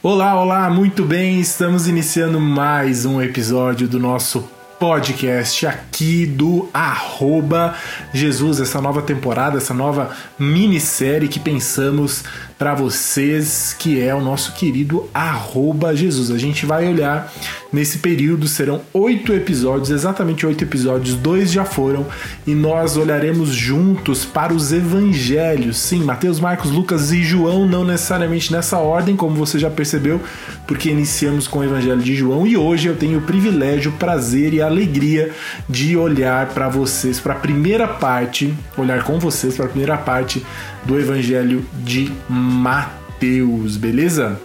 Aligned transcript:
Olá, 0.00 0.40
olá, 0.40 0.70
muito 0.70 1.04
bem, 1.04 1.40
estamos 1.40 1.88
iniciando 1.88 2.38
mais 2.38 3.04
um 3.04 3.20
episódio 3.20 3.88
do 3.88 3.98
nosso 3.98 4.48
podcast 4.78 5.66
aqui 5.66 6.24
do 6.24 6.68
Arroba 6.72 7.74
Jesus, 8.14 8.60
essa 8.60 8.80
nova 8.80 9.02
temporada, 9.02 9.58
essa 9.58 9.74
nova 9.74 10.10
minissérie 10.38 11.28
que 11.28 11.40
pensamos 11.40 12.22
para 12.56 12.74
vocês, 12.74 13.74
que 13.78 14.00
é 14.00 14.14
o 14.14 14.20
nosso 14.20 14.52
querido 14.54 15.08
Arroba 15.14 15.94
Jesus. 15.94 16.30
A 16.30 16.38
gente 16.38 16.66
vai 16.66 16.88
olhar 16.88 17.32
nesse 17.72 17.98
período, 17.98 18.48
serão 18.48 18.80
oito 18.92 19.32
episódios, 19.32 19.90
exatamente 19.90 20.44
oito 20.44 20.64
episódios, 20.64 21.14
dois 21.14 21.52
já 21.52 21.64
foram, 21.64 22.06
e 22.46 22.54
nós 22.54 22.96
olharemos 22.96 23.50
juntos 23.50 24.24
para 24.24 24.52
os 24.52 24.72
evangelhos. 24.72 25.76
Sim, 25.76 26.02
Mateus, 26.02 26.40
Marcos, 26.40 26.70
Lucas 26.70 27.12
e 27.12 27.22
João, 27.22 27.66
não 27.66 27.84
necessariamente 27.84 28.50
nessa 28.50 28.78
ordem, 28.78 29.14
como 29.14 29.36
você 29.36 29.58
já 29.58 29.70
percebeu, 29.70 30.20
porque 30.66 30.90
iniciamos 30.90 31.46
com 31.46 31.60
o 31.60 31.64
evangelho 31.64 32.00
de 32.00 32.14
João, 32.16 32.46
e 32.46 32.56
hoje 32.56 32.88
eu 32.88 32.96
tenho 32.96 33.18
o 33.18 33.22
privilégio, 33.22 33.92
o 33.92 33.94
prazer 33.94 34.52
e 34.54 34.60
a 34.60 34.67
alegria 34.68 35.32
de 35.68 35.96
olhar 35.96 36.48
para 36.48 36.68
vocês, 36.68 37.18
para 37.18 37.34
a 37.34 37.36
primeira 37.36 37.86
parte, 37.86 38.54
olhar 38.76 39.02
com 39.04 39.18
vocês 39.18 39.56
para 39.56 39.66
a 39.66 39.68
primeira 39.68 39.96
parte 39.96 40.44
do 40.84 40.98
Evangelho 40.98 41.64
de 41.74 42.12
Mateus, 42.28 43.76
beleza? 43.76 44.40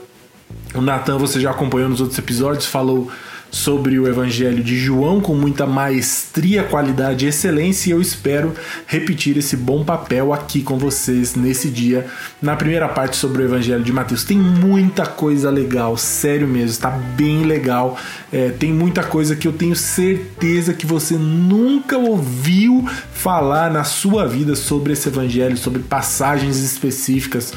O 0.73 0.81
Natan, 0.81 1.17
você 1.17 1.39
já 1.39 1.51
acompanhou 1.51 1.89
nos 1.89 2.01
outros 2.01 2.17
episódios, 2.17 2.65
falou 2.65 3.11
sobre 3.53 3.99
o 3.99 4.07
Evangelho 4.07 4.63
de 4.63 4.75
João 4.75 5.21
com 5.21 5.35
muita 5.35 5.67
maestria, 5.67 6.63
qualidade 6.63 7.23
e 7.23 7.29
excelência, 7.29 7.89
e 7.89 7.91
eu 7.91 8.01
espero 8.01 8.51
repetir 8.87 9.37
esse 9.37 9.55
bom 9.55 9.85
papel 9.85 10.33
aqui 10.33 10.63
com 10.63 10.75
vocês 10.79 11.35
nesse 11.35 11.69
dia, 11.69 12.07
na 12.41 12.55
primeira 12.55 12.89
parte 12.89 13.15
sobre 13.15 13.43
o 13.43 13.45
Evangelho 13.45 13.83
de 13.83 13.93
Mateus. 13.93 14.23
Tem 14.23 14.39
muita 14.39 15.05
coisa 15.05 15.51
legal, 15.51 15.95
sério 15.95 16.47
mesmo, 16.47 16.71
está 16.71 16.89
bem 16.89 17.43
legal. 17.43 17.95
É, 18.31 18.49
tem 18.49 18.73
muita 18.73 19.03
coisa 19.03 19.35
que 19.35 19.47
eu 19.47 19.53
tenho 19.53 19.75
certeza 19.75 20.73
que 20.73 20.87
você 20.87 21.13
nunca 21.13 21.95
ouviu 21.95 22.83
falar 23.23 23.71
na 23.71 23.85
sua 23.85 24.27
vida 24.27 24.53
sobre 24.53 24.91
esse 24.91 25.07
Evangelho, 25.07 25.55
sobre 25.55 25.81
passagens 25.81 26.59
específicas 26.59 27.53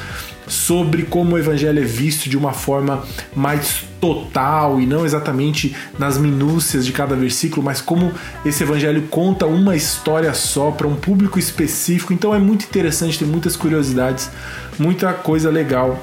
sobre 0.46 1.02
como 1.02 1.34
o 1.34 1.38
evangelho 1.38 1.80
é 1.80 1.84
visto 1.84 2.28
de 2.28 2.36
uma 2.36 2.52
forma 2.52 3.04
mais 3.34 3.84
total 4.00 4.80
e 4.80 4.86
não 4.86 5.04
exatamente 5.04 5.74
nas 5.98 6.16
minúcias 6.18 6.86
de 6.86 6.92
cada 6.92 7.16
versículo, 7.16 7.64
mas 7.64 7.80
como 7.80 8.12
esse 8.44 8.62
evangelho 8.62 9.02
conta 9.10 9.44
uma 9.44 9.74
história 9.74 10.32
só 10.34 10.70
para 10.70 10.86
um 10.86 10.94
público 10.94 11.36
específico. 11.38 12.12
Então 12.12 12.32
é 12.32 12.38
muito 12.38 12.64
interessante, 12.64 13.18
tem 13.18 13.26
muitas 13.26 13.56
curiosidades, 13.56 14.30
muita 14.78 15.12
coisa 15.12 15.50
legal 15.50 16.00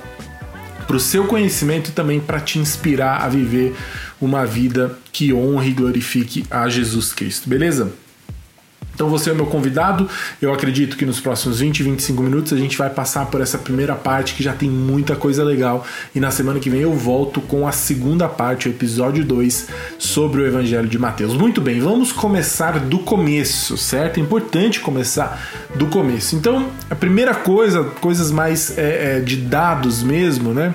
para 0.86 0.98
o 0.98 1.00
seu 1.00 1.26
conhecimento 1.26 1.90
e 1.90 1.94
também 1.94 2.20
para 2.20 2.42
te 2.42 2.60
inspirar 2.60 3.24
a 3.24 3.30
viver 3.30 3.74
uma 4.20 4.46
vida 4.46 4.98
que 5.14 5.34
honre 5.34 5.70
e 5.70 5.74
glorifique 5.74 6.46
a 6.52 6.68
Jesus 6.68 7.14
Cristo, 7.14 7.48
beleza? 7.48 8.03
Então 8.94 9.10
você 9.10 9.30
é 9.30 9.34
o 9.34 9.36
meu 9.36 9.46
convidado. 9.46 10.08
Eu 10.42 10.54
acredito 10.54 10.96
que 10.96 11.06
nos 11.06 11.20
próximos 11.20 11.60
20, 11.60 11.84
25 11.84 12.22
minutos 12.22 12.54
a 12.54 12.58
gente 12.58 12.78
vai 12.78 12.90
passar 12.90 13.26
por 13.26 13.42
essa 13.42 13.58
primeira 13.58 13.96
parte 13.96 14.36
que 14.36 14.44
já 14.44 14.54
tem 14.54 14.70
muita 14.70 15.16
coisa 15.16 15.44
legal. 15.44 15.86
E 16.14 16.20
na 16.20 16.32
semana 16.32 16.60
que 16.60 16.70
vem 16.70 16.82
eu 16.82 16.94
volto 16.94 17.42
com 17.42 17.68
a 17.68 17.72
segunda 17.72 18.28
parte, 18.28 18.68
o 18.68 18.72
episódio 18.72 19.26
2, 19.26 19.68
sobre 19.98 20.42
o 20.42 20.46
Evangelho 20.46 20.88
de 20.88 21.00
Mateus. 21.00 21.34
Muito 21.34 21.60
bem, 21.60 21.80
vamos 21.80 22.12
começar 22.12 22.80
do 22.80 23.00
começo, 23.00 23.78
certo? 23.78 24.20
É 24.20 24.24
importante 24.24 24.80
começar 24.80 25.42
do 25.76 25.88
começo. 25.88 26.36
Então, 26.36 26.70
a 26.90 26.96
primeira 26.96 27.34
coisa, 27.34 27.84
coisas 27.84 28.32
mais 28.32 28.78
é, 28.78 29.18
é, 29.18 29.20
de 29.20 29.38
dados 29.38 30.04
mesmo, 30.04 30.54
né? 30.54 30.74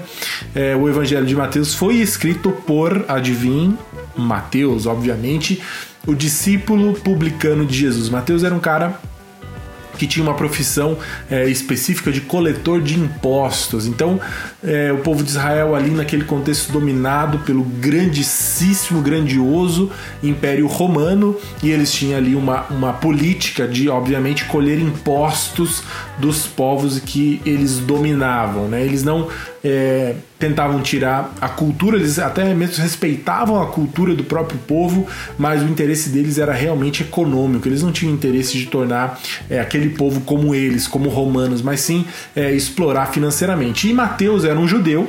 É, 0.55 0.75
o 0.75 0.89
Evangelho 0.89 1.27
de 1.27 1.37
Mateus 1.37 1.75
foi 1.75 1.97
escrito 1.97 2.51
por, 2.51 3.05
adivinhe, 3.09 3.77
Mateus, 4.17 4.87
obviamente 4.87 5.63
o 6.09 6.15
discípulo 6.15 6.95
publicano 6.95 7.67
de 7.67 7.77
Jesus. 7.77 8.09
Mateus 8.09 8.43
era 8.43 8.55
um 8.55 8.59
cara 8.59 8.99
que 9.99 10.07
tinha 10.07 10.23
uma 10.23 10.35
profissão 10.35 10.97
é, 11.31 11.47
específica 11.51 12.11
de 12.11 12.23
coletor 12.23 12.81
de 12.81 12.99
impostos. 12.99 13.87
Então, 13.87 14.19
é, 14.65 14.91
o 14.93 14.99
povo 14.99 15.23
de 15.23 15.31
Israel, 15.31 15.75
ali 15.75 15.91
naquele 15.91 16.25
contexto 16.25 16.73
dominado 16.73 17.41
pelo 17.41 17.63
grandíssimo, 17.63 19.03
grandioso 19.03 19.91
Império 20.23 20.67
Romano, 20.67 21.37
e 21.63 21.71
eles 21.71 21.93
tinham 21.93 22.17
ali 22.17 22.35
uma, 22.35 22.63
uma 22.71 22.93
política 22.95 23.67
de, 23.67 23.91
obviamente, 23.91 24.45
colher 24.47 24.79
impostos 24.79 25.83
dos 26.17 26.47
povos 26.47 27.01
que 27.01 27.43
eles 27.45 27.81
dominavam. 27.81 28.69
Né? 28.69 28.83
Eles 28.83 29.03
não 29.03 29.29
é, 29.63 30.15
tentavam 30.39 30.81
tirar 30.81 31.33
a 31.41 31.49
cultura, 31.49 31.97
eles 31.97 32.19
até 32.19 32.55
mesmo 32.55 32.83
respeitavam 32.83 33.61
a 33.61 33.67
cultura 33.67 34.15
do 34.15 34.23
próprio 34.23 34.59
povo, 34.61 35.07
mas 35.37 35.63
o 35.63 35.67
interesse 35.67 36.11
deles 36.11 36.39
era 36.39 36.53
realmente 36.53 37.03
econômico. 37.03 37.67
Eles 37.67 37.83
não 37.83 37.91
tinham 37.91 38.15
interesse 38.15 38.57
de 38.57 38.67
tornar 38.67 39.19
é, 39.51 39.59
aquele 39.59 39.91
povo 39.91 40.21
como 40.21 40.55
eles, 40.55 40.87
como 40.87 41.09
romanos, 41.09 41.61
mas 41.61 41.81
sim 41.81 42.07
é, 42.37 42.53
explorar 42.53 43.07
financeiramente. 43.07 43.89
E 43.89 43.93
Mateus 43.93 44.45
era 44.45 44.59
um 44.59 44.69
judeu 44.69 45.09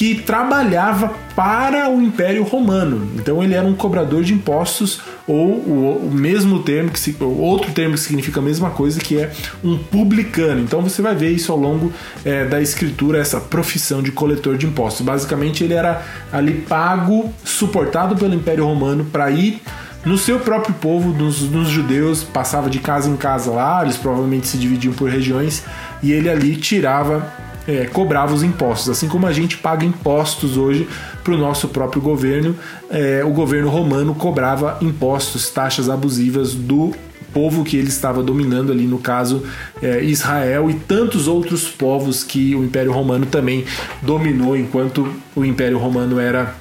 que 0.00 0.14
trabalhava 0.14 1.14
para 1.36 1.90
o 1.90 2.00
Império 2.00 2.42
Romano. 2.42 3.10
Então 3.16 3.42
ele 3.42 3.54
era 3.54 3.66
um 3.66 3.74
cobrador 3.74 4.22
de 4.22 4.32
impostos 4.32 5.00
ou 5.26 5.48
o, 5.48 6.08
o 6.08 6.10
mesmo 6.12 6.62
termo 6.62 6.90
que 6.90 6.98
se, 6.98 7.16
outro 7.20 7.72
termo 7.72 7.94
que 7.94 8.00
significa 8.00 8.40
a 8.40 8.42
mesma 8.42 8.70
coisa 8.70 9.00
que 9.00 9.18
é 9.18 9.32
um 9.62 9.78
publicano. 9.78 10.60
Então 10.60 10.82
você 10.82 11.02
vai 11.02 11.14
ver 11.14 11.30
isso 11.30 11.52
ao 11.52 11.58
longo 11.58 11.92
é, 12.24 12.44
da 12.44 12.60
escritura 12.60 13.18
essa 13.18 13.40
profissão 13.40 14.02
de 14.02 14.12
coletor 14.12 14.56
de 14.56 14.66
impostos. 14.66 15.04
Basicamente 15.04 15.64
ele 15.64 15.74
era 15.74 16.04
ali 16.32 16.54
pago, 16.54 17.32
suportado 17.44 18.16
pelo 18.16 18.34
Império 18.34 18.64
Romano 18.64 19.04
para 19.04 19.30
ir 19.30 19.60
no 20.04 20.16
seu 20.16 20.40
próprio 20.40 20.74
povo, 20.74 21.10
nos, 21.10 21.42
nos, 21.42 21.68
judeus, 21.68 22.24
passava 22.24 22.70
de 22.70 22.78
casa 22.78 23.08
em 23.10 23.16
casa 23.16 23.50
lá, 23.50 23.82
eles 23.82 23.98
provavelmente 23.98 24.48
se 24.48 24.56
dividiam 24.56 24.94
por 24.94 25.10
regiões, 25.10 25.62
e 26.02 26.10
ele 26.10 26.30
ali 26.30 26.56
tirava 26.56 27.30
é, 27.66 27.86
cobrava 27.86 28.34
os 28.34 28.42
impostos. 28.42 28.88
Assim 28.90 29.08
como 29.08 29.26
a 29.26 29.32
gente 29.32 29.58
paga 29.58 29.84
impostos 29.84 30.56
hoje 30.56 30.88
para 31.22 31.34
o 31.34 31.38
nosso 31.38 31.68
próprio 31.68 32.00
governo, 32.00 32.56
é, 32.90 33.22
o 33.24 33.30
governo 33.30 33.68
romano 33.68 34.14
cobrava 34.14 34.78
impostos, 34.80 35.50
taxas 35.50 35.88
abusivas 35.88 36.54
do 36.54 36.92
povo 37.32 37.64
que 37.64 37.76
ele 37.76 37.88
estava 37.88 38.22
dominando 38.22 38.72
ali, 38.72 38.86
no 38.86 38.98
caso 38.98 39.44
é, 39.80 40.02
Israel 40.02 40.68
e 40.68 40.74
tantos 40.74 41.28
outros 41.28 41.68
povos 41.68 42.24
que 42.24 42.54
o 42.54 42.64
Império 42.64 42.92
Romano 42.92 43.26
também 43.26 43.64
dominou 44.02 44.56
enquanto 44.56 45.08
o 45.34 45.44
Império 45.44 45.78
Romano 45.78 46.18
era 46.18 46.54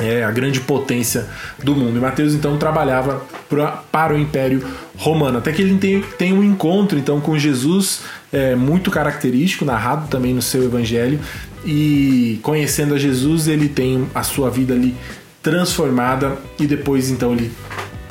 é, 0.00 0.24
a 0.24 0.30
grande 0.30 0.60
potência 0.60 1.26
do 1.62 1.74
mundo. 1.74 1.96
E 1.96 2.00
Mateus 2.00 2.34
então 2.34 2.56
trabalhava 2.58 3.22
pra, 3.48 3.82
para 3.90 4.14
o 4.14 4.18
Império 4.18 4.64
Romano, 4.96 5.38
até 5.38 5.52
que 5.52 5.62
ele 5.62 5.76
tem, 5.78 6.02
tem 6.16 6.32
um 6.32 6.42
encontro 6.42 6.98
então 6.98 7.20
com 7.20 7.38
Jesus 7.38 8.00
é, 8.32 8.54
muito 8.54 8.90
característico, 8.90 9.64
narrado 9.64 10.08
também 10.08 10.34
no 10.34 10.42
seu 10.42 10.64
Evangelho, 10.64 11.20
e 11.64 12.38
conhecendo 12.42 12.94
a 12.94 12.98
Jesus 12.98 13.48
ele 13.48 13.68
tem 13.68 14.06
a 14.14 14.22
sua 14.22 14.50
vida 14.50 14.74
ali 14.74 14.94
transformada 15.42 16.36
e 16.58 16.66
depois 16.66 17.10
então 17.10 17.32
ele 17.32 17.50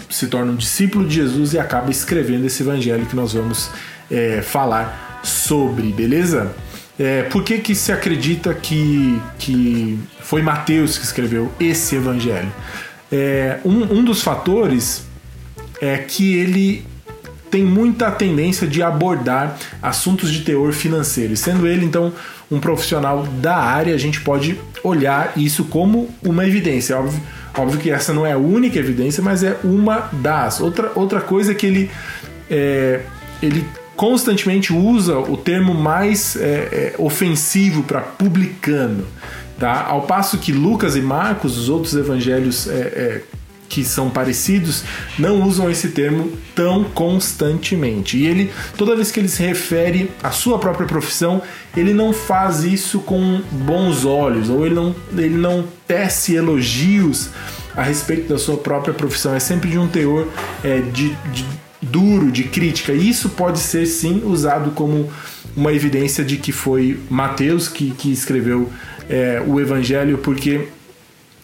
se 0.10 0.28
torna 0.28 0.52
um 0.52 0.56
discípulo 0.56 1.06
de 1.08 1.16
Jesus 1.16 1.54
e 1.54 1.60
acaba 1.60 1.92
escrevendo 1.92 2.46
esse 2.46 2.64
Evangelho 2.64 3.06
que 3.06 3.16
nós 3.16 3.34
vamos 3.34 3.70
é, 4.10 4.42
falar 4.42 5.22
sobre, 5.24 5.92
beleza? 5.92 6.54
É, 7.00 7.24
por 7.24 7.44
que, 7.44 7.60
que 7.60 7.76
se 7.76 7.92
acredita 7.92 8.54
que, 8.54 9.22
que 9.38 10.00
foi 10.20 10.42
Mateus 10.42 10.98
que 10.98 11.04
escreveu 11.04 11.52
esse 11.60 11.96
evangelho? 11.96 12.52
É, 13.12 13.60
um, 13.64 14.00
um 14.00 14.04
dos 14.04 14.22
fatores 14.22 15.06
é 15.80 15.98
que 15.98 16.36
ele 16.36 16.86
tem 17.50 17.64
muita 17.64 18.12
tendência 18.12 18.68
de 18.68 18.82
abordar 18.82 19.58
assuntos 19.82 20.32
de 20.32 20.42
teor 20.42 20.74
financeiro. 20.74 21.34
E 21.34 21.38
sendo 21.38 21.68
ele, 21.68 21.86
então, 21.86 22.12
um 22.52 22.60
profissional 22.60 23.24
da 23.42 23.56
área, 23.56 23.94
a 23.94 23.98
gente 23.98 24.22
pode 24.22 24.60
olhar 24.84 25.34
isso 25.38 25.66
como 25.66 26.10
uma 26.24 26.46
evidência. 26.46 26.98
Óbvio, 26.98 27.22
óbvio 27.58 27.80
que 27.80 27.92
essa 27.92 28.14
não 28.14 28.26
é 28.26 28.34
a 28.34 28.38
única 28.38 28.78
evidência, 28.80 29.24
mas 29.24 29.44
é 29.44 29.58
uma 29.64 30.10
das. 30.14 30.60
Outra, 30.60 30.92
outra 30.96 31.22
coisa 31.22 31.54
que 31.54 31.66
ele, 31.66 31.92
é, 32.50 33.02
ele 33.42 33.66
constantemente 33.98 34.72
usa 34.72 35.18
o 35.18 35.36
termo 35.36 35.74
mais 35.74 36.36
é, 36.36 36.40
é, 36.40 36.96
ofensivo 37.00 37.82
para 37.84 38.00
publicano. 38.00 39.06
Tá? 39.60 39.86
Ao 39.88 40.04
passo 40.04 40.38
que 40.38 40.54
Lucas 40.54 40.96
e 40.96 41.02
Marcos, 41.02 41.58
os 41.58 41.68
outros 41.68 41.96
evangelhos 41.96 42.68
é, 42.68 42.72
é, 42.72 43.22
que 43.68 43.84
são 43.84 44.08
parecidos, 44.08 44.84
não 45.18 45.42
usam 45.42 45.70
esse 45.70 45.90
termo 45.90 46.32
tão 46.54 46.84
constantemente. 46.84 48.18
E 48.18 48.28
ele, 48.28 48.52
toda 48.78 48.96
vez 48.96 49.10
que 49.10 49.20
ele 49.20 49.28
se 49.28 49.42
refere 49.42 50.12
à 50.22 50.30
sua 50.30 50.60
própria 50.60 50.86
profissão, 50.86 51.42
ele 51.76 51.92
não 51.92 52.14
faz 52.14 52.64
isso 52.64 53.00
com 53.00 53.42
bons 53.52 54.06
olhos, 54.06 54.48
ou 54.48 54.64
ele 54.64 54.76
não, 54.76 54.96
ele 55.18 55.38
não 55.38 55.66
tece 55.88 56.36
elogios 56.36 57.30
a 57.76 57.82
respeito 57.82 58.30
da 58.30 58.38
sua 58.38 58.58
própria 58.58 58.94
profissão. 58.94 59.34
É 59.34 59.40
sempre 59.40 59.72
de 59.72 59.80
um 59.80 59.88
teor 59.88 60.28
é, 60.64 60.82
de, 60.82 61.10
de 61.34 61.46
duro 61.82 62.32
de 62.32 62.44
crítica. 62.44 62.92
E 62.92 63.10
isso 63.10 63.30
pode 63.30 63.60
ser 63.60 63.86
sim 63.86 64.24
usado 64.26 64.72
como 64.72 65.12
uma 65.56 65.74
evidência 65.74 66.24
de 66.24 66.38
que 66.38 66.52
foi 66.52 67.00
Mateus 67.10 67.68
que, 67.68 67.92
que 67.92 68.12
escreveu 68.12 68.70
é, 69.10 69.42
o 69.46 69.60
evangelho 69.60 70.18
porque 70.18 70.68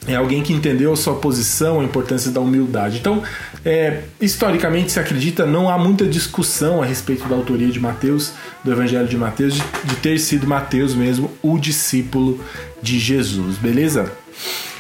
é 0.08 0.16
alguém 0.16 0.44
que 0.44 0.52
entendeu 0.52 0.92
a 0.92 0.96
sua 0.98 1.16
posição, 1.16 1.80
a 1.80 1.84
importância 1.84 2.30
da 2.30 2.42
humildade. 2.42 2.98
Então, 2.98 3.24
é, 3.64 4.02
historicamente 4.20 4.92
se 4.92 5.00
acredita, 5.00 5.46
não 5.46 5.70
há 5.70 5.78
muita 5.78 6.06
discussão 6.06 6.82
a 6.82 6.86
respeito 6.86 7.28
da 7.28 7.36
autoria 7.36 7.70
de 7.70 7.80
Mateus, 7.80 8.34
do 8.64 8.72
Evangelho 8.72 9.08
de 9.08 9.18
Mateus, 9.18 9.54
de, 9.54 9.64
de 9.86 9.96
ter 9.98 10.20
sido 10.20 10.46
Mateus 10.46 10.94
mesmo 10.94 11.32
o 11.42 11.58
discípulo 11.58 12.44
de 12.82 13.00
Jesus, 13.00 13.58
beleza? 13.58 14.12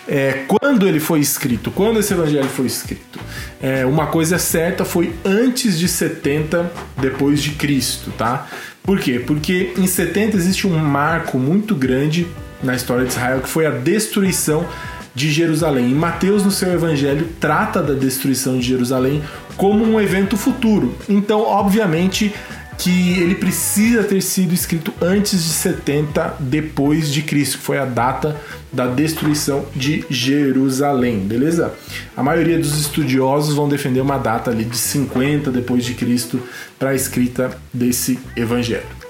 É, 0.07 0.43
quando 0.47 0.87
ele 0.87 0.99
foi 0.99 1.19
escrito, 1.19 1.71
quando 1.71 1.99
esse 1.99 2.13
evangelho 2.13 2.49
foi 2.49 2.65
escrito, 2.65 3.19
é, 3.61 3.85
uma 3.85 4.07
coisa 4.07 4.37
certa 4.37 4.83
foi 4.83 5.13
antes 5.23 5.79
de 5.79 5.87
70 5.87 6.71
depois 6.97 7.41
de 7.41 7.51
Cristo, 7.51 8.11
tá? 8.17 8.47
Por 8.83 8.99
quê? 8.99 9.23
Porque 9.25 9.73
em 9.77 9.87
70 9.87 10.35
existe 10.35 10.67
um 10.67 10.77
marco 10.77 11.39
muito 11.39 11.73
grande 11.73 12.27
na 12.61 12.75
história 12.75 13.05
de 13.05 13.11
Israel 13.11 13.39
que 13.39 13.47
foi 13.47 13.65
a 13.65 13.71
destruição 13.71 14.67
de 15.15 15.31
Jerusalém. 15.31 15.91
E 15.91 15.93
Mateus, 15.93 16.43
no 16.43 16.51
seu 16.51 16.73
evangelho, 16.73 17.29
trata 17.39 17.81
da 17.81 17.93
destruição 17.93 18.57
de 18.57 18.67
Jerusalém 18.67 19.23
como 19.55 19.85
um 19.85 20.01
evento 20.01 20.35
futuro. 20.35 20.95
Então, 21.07 21.41
obviamente, 21.41 22.33
que 22.77 23.19
ele 23.19 23.35
precisa 23.35 24.03
ter 24.03 24.21
sido 24.21 24.53
escrito 24.53 24.93
antes 25.01 25.43
de 25.43 25.49
70 25.49 26.37
depois 26.39 27.11
de 27.11 27.21
Cristo, 27.21 27.57
que 27.57 27.63
foi 27.63 27.77
a 27.77 27.85
data 27.85 28.39
da 28.71 28.87
destruição 28.87 29.65
de 29.75 30.03
Jerusalém, 30.09 31.19
beleza? 31.19 31.73
A 32.15 32.23
maioria 32.23 32.57
dos 32.57 32.79
estudiosos 32.79 33.55
vão 33.55 33.69
defender 33.69 34.01
uma 34.01 34.17
data 34.17 34.51
ali 34.51 34.65
de 34.65 34.77
50 34.77 35.51
depois 35.51 35.85
de 35.85 35.93
Cristo 35.93 36.41
para 36.79 36.89
a 36.89 36.95
escrita 36.95 37.55
desse 37.73 38.19
evangelho. 38.35 39.03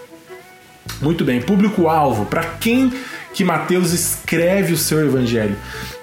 Muito 1.01 1.23
bem, 1.23 1.41
público-alvo, 1.41 2.25
para 2.25 2.43
quem 2.43 2.91
que 3.33 3.43
Mateus 3.43 3.93
escreve 3.93 4.73
o 4.73 4.77
seu 4.77 5.05
evangelho. 5.05 5.55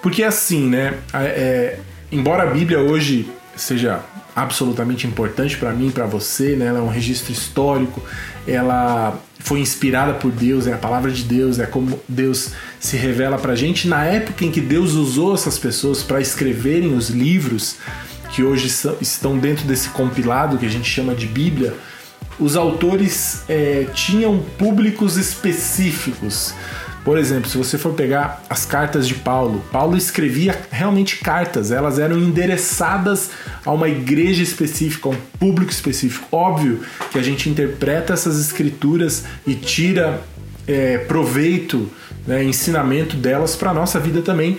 Porque 0.02 0.22
assim, 0.22 0.68
né? 0.68 0.94
É, 1.14 1.78
embora 2.10 2.42
a 2.42 2.46
Bíblia 2.46 2.80
hoje 2.80 3.28
seja 3.56 4.00
absolutamente 4.34 5.06
importante 5.06 5.56
para 5.56 5.72
mim, 5.72 5.90
para 5.90 6.06
você, 6.06 6.56
né? 6.56 6.66
Ela 6.66 6.78
é 6.78 6.82
um 6.82 6.88
registro 6.88 7.32
histórico, 7.32 8.02
ela 8.46 9.18
foi 9.38 9.60
inspirada 9.60 10.14
por 10.14 10.30
Deus, 10.30 10.66
é 10.66 10.72
a 10.72 10.78
palavra 10.78 11.10
de 11.10 11.24
Deus, 11.24 11.58
é 11.58 11.66
como 11.66 12.00
Deus 12.08 12.50
se 12.78 12.96
revela 12.96 13.38
para 13.38 13.54
gente. 13.54 13.88
Na 13.88 14.04
época 14.04 14.44
em 14.44 14.50
que 14.50 14.60
Deus 14.60 14.92
usou 14.92 15.34
essas 15.34 15.58
pessoas 15.58 16.02
para 16.02 16.20
escreverem 16.20 16.94
os 16.94 17.08
livros 17.08 17.76
que 18.30 18.42
hoje 18.42 18.72
estão 19.00 19.38
dentro 19.38 19.66
desse 19.66 19.88
compilado 19.90 20.58
que 20.58 20.66
a 20.66 20.70
gente 20.70 20.88
chama 20.88 21.14
de 21.14 21.26
Bíblia, 21.26 21.74
os 22.38 22.56
autores 22.56 23.42
é, 23.48 23.86
tinham 23.92 24.38
públicos 24.58 25.16
específicos. 25.16 26.54
Por 27.04 27.16
exemplo, 27.16 27.48
se 27.48 27.56
você 27.56 27.78
for 27.78 27.94
pegar 27.94 28.42
as 28.48 28.66
cartas 28.66 29.08
de 29.08 29.14
Paulo, 29.14 29.64
Paulo 29.72 29.96
escrevia 29.96 30.58
realmente 30.70 31.16
cartas, 31.16 31.70
elas 31.70 31.98
eram 31.98 32.18
endereçadas 32.18 33.30
a 33.64 33.72
uma 33.72 33.88
igreja 33.88 34.42
específica, 34.42 35.08
a 35.08 35.12
um 35.12 35.16
público 35.38 35.72
específico. 35.72 36.26
Óbvio 36.30 36.80
que 37.10 37.18
a 37.18 37.22
gente 37.22 37.48
interpreta 37.48 38.12
essas 38.12 38.38
escrituras 38.38 39.24
e 39.46 39.54
tira 39.54 40.20
é, 40.66 40.98
proveito, 40.98 41.90
né, 42.26 42.44
ensinamento 42.44 43.16
delas 43.16 43.56
para 43.56 43.70
a 43.70 43.74
nossa 43.74 43.98
vida 43.98 44.20
também, 44.20 44.58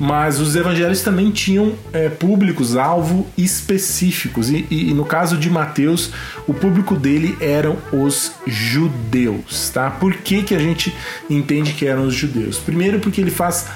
mas 0.00 0.40
os 0.40 0.56
evangelhos 0.56 1.02
também 1.02 1.30
tinham 1.30 1.74
é, 1.92 2.08
públicos 2.08 2.74
alvo 2.74 3.26
específicos. 3.36 4.48
E, 4.48 4.66
e, 4.70 4.94
no 4.94 5.04
caso 5.04 5.36
de 5.36 5.50
Mateus 5.50 6.10
o 6.48 6.54
público 6.54 6.96
dele 6.96 7.36
eram 7.40 7.76
os 7.92 8.32
judeus 8.46 9.68
tá? 9.68 9.90
Por 9.90 10.14
que, 10.14 10.42
que 10.42 10.54
a 10.54 10.58
gente 10.58 10.94
entende 11.28 11.72
que 11.72 11.86
eram 11.86 12.06
os 12.06 12.14
judeus? 12.14 12.58
Primeiro 12.58 12.98
porque 12.98 13.20
ele 13.20 13.30
faz 13.30 13.66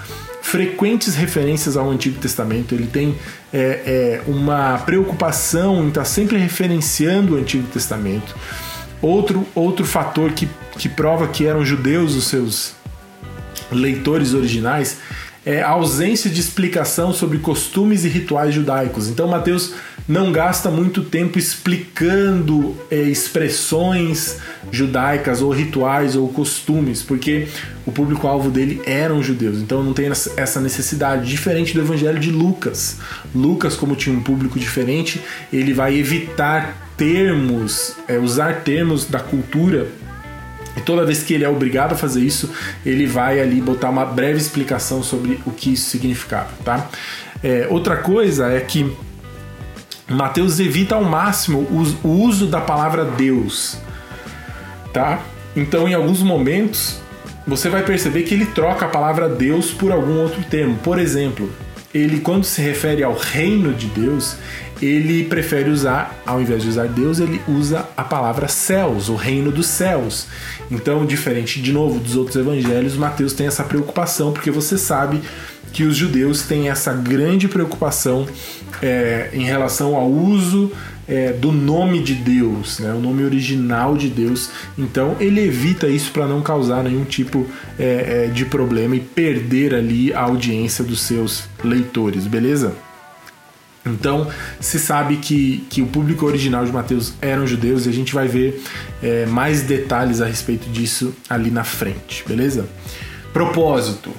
frequentes 0.42 1.14
referências 1.14 1.76
ao 1.76 1.90
Antigo 1.90 2.18
Testamento. 2.18 2.74
Ele 2.74 2.86
tem 2.86 3.16
é, 3.52 3.58
é, 3.58 4.22
uma 4.26 4.78
preocupação 4.78 5.84
em 5.84 5.88
estar 5.88 6.04
sempre 6.04 6.36
referenciando 6.36 7.34
o 7.34 7.38
Antigo 7.38 7.66
Testamento. 7.68 8.34
Outro 9.00 9.46
outro 9.54 9.84
fator 9.84 10.32
que, 10.32 10.48
que 10.78 10.88
prova 10.88 11.26
que 11.28 11.46
eram 11.46 11.64
judeus 11.64 12.14
os 12.14 12.26
seus 12.28 12.74
leitores 13.70 14.34
originais 14.34 14.98
é, 15.46 15.62
ausência 15.62 16.30
de 16.30 16.40
explicação 16.40 17.12
sobre 17.12 17.38
costumes 17.38 18.04
e 18.04 18.08
rituais 18.08 18.54
judaicos. 18.54 19.08
Então, 19.08 19.28
Mateus 19.28 19.74
não 20.08 20.32
gasta 20.32 20.70
muito 20.70 21.02
tempo 21.02 21.38
explicando 21.38 22.76
é, 22.90 22.96
expressões 22.96 24.38
judaicas 24.70 25.42
ou 25.42 25.50
rituais 25.50 26.16
ou 26.16 26.28
costumes, 26.28 27.02
porque 27.02 27.46
o 27.86 27.92
público-alvo 27.92 28.50
dele 28.50 28.80
eram 28.86 29.22
judeus. 29.22 29.58
Então, 29.58 29.82
não 29.82 29.92
tem 29.92 30.10
essa 30.36 30.60
necessidade. 30.60 31.28
Diferente 31.28 31.74
do 31.74 31.80
Evangelho 31.80 32.18
de 32.18 32.30
Lucas. 32.30 32.98
Lucas, 33.34 33.76
como 33.76 33.94
tinha 33.94 34.16
um 34.16 34.22
público 34.22 34.58
diferente, 34.58 35.20
ele 35.52 35.74
vai 35.74 35.96
evitar 35.96 36.92
termos, 36.96 37.96
é, 38.08 38.18
usar 38.18 38.62
termos 38.62 39.06
da 39.06 39.18
cultura 39.18 39.88
e 40.76 40.80
toda 40.80 41.04
vez 41.04 41.22
que 41.22 41.34
ele 41.34 41.44
é 41.44 41.48
obrigado 41.48 41.92
a 41.92 41.96
fazer 41.96 42.20
isso, 42.20 42.52
ele 42.84 43.06
vai 43.06 43.40
ali 43.40 43.60
botar 43.60 43.90
uma 43.90 44.04
breve 44.04 44.38
explicação 44.38 45.02
sobre 45.02 45.40
o 45.46 45.50
que 45.50 45.72
isso 45.72 45.90
significava, 45.90 46.50
tá? 46.64 46.88
É, 47.42 47.66
outra 47.70 47.96
coisa 47.96 48.48
é 48.48 48.60
que 48.60 48.90
Mateus 50.08 50.58
evita 50.60 50.94
ao 50.94 51.04
máximo 51.04 51.60
o 52.02 52.08
uso 52.08 52.46
da 52.46 52.60
palavra 52.60 53.04
Deus, 53.04 53.78
tá? 54.92 55.20
Então, 55.56 55.88
em 55.88 55.94
alguns 55.94 56.22
momentos, 56.22 57.00
você 57.46 57.68
vai 57.68 57.82
perceber 57.82 58.22
que 58.22 58.34
ele 58.34 58.46
troca 58.46 58.86
a 58.86 58.88
palavra 58.88 59.28
Deus 59.28 59.70
por 59.70 59.92
algum 59.92 60.18
outro 60.20 60.42
termo. 60.44 60.76
Por 60.78 60.98
exemplo, 60.98 61.50
ele 61.92 62.20
quando 62.20 62.44
se 62.44 62.60
refere 62.60 63.02
ao 63.02 63.16
reino 63.16 63.72
de 63.72 63.86
Deus, 63.86 64.36
ele 64.82 65.24
prefere 65.24 65.70
usar, 65.70 66.22
ao 66.26 66.40
invés 66.40 66.62
de 66.62 66.68
usar 66.68 66.88
Deus, 66.88 67.18
ele 67.18 67.40
usa 67.48 67.88
a 67.96 68.02
palavra 68.02 68.48
céus, 68.48 69.08
o 69.08 69.14
reino 69.14 69.52
dos 69.52 69.66
céus. 69.66 70.26
Então, 70.70 71.04
diferente 71.06 71.60
de 71.60 71.72
novo 71.72 71.98
dos 71.98 72.16
outros 72.16 72.36
evangelhos, 72.36 72.96
Mateus 72.96 73.32
tem 73.32 73.46
essa 73.46 73.64
preocupação, 73.64 74.32
porque 74.32 74.50
você 74.50 74.76
sabe 74.76 75.20
que 75.72 75.84
os 75.84 75.96
judeus 75.96 76.42
têm 76.42 76.70
essa 76.70 76.92
grande 76.92 77.48
preocupação 77.48 78.26
é, 78.80 79.30
em 79.32 79.44
relação 79.44 79.96
ao 79.96 80.08
uso 80.08 80.70
é, 81.06 81.32
do 81.32 81.52
nome 81.52 82.00
de 82.02 82.14
Deus, 82.14 82.78
né, 82.78 82.92
o 82.92 83.00
nome 83.00 83.24
original 83.24 83.96
de 83.96 84.08
Deus. 84.08 84.50
Então 84.78 85.16
ele 85.20 85.40
evita 85.40 85.88
isso 85.88 86.10
para 86.12 86.26
não 86.26 86.40
causar 86.42 86.82
nenhum 86.82 87.04
tipo 87.04 87.46
é, 87.78 88.26
é, 88.26 88.30
de 88.32 88.44
problema 88.44 88.96
e 88.96 89.00
perder 89.00 89.74
ali 89.74 90.12
a 90.12 90.20
audiência 90.20 90.84
dos 90.84 91.00
seus 91.00 91.44
leitores, 91.62 92.26
beleza? 92.26 92.74
Então 93.86 94.30
se 94.60 94.78
sabe 94.78 95.16
que, 95.16 95.64
que 95.68 95.82
o 95.82 95.86
público 95.86 96.24
original 96.26 96.64
de 96.64 96.72
Mateus 96.72 97.14
eram 97.20 97.46
judeus 97.46 97.86
e 97.86 97.88
a 97.88 97.92
gente 97.92 98.14
vai 98.14 98.26
ver 98.26 98.62
é, 99.02 99.26
mais 99.26 99.62
detalhes 99.62 100.20
a 100.20 100.26
respeito 100.26 100.68
disso 100.70 101.14
ali 101.28 101.50
na 101.50 101.64
frente, 101.64 102.24
beleza? 102.26 102.66
Propósito 103.32 104.10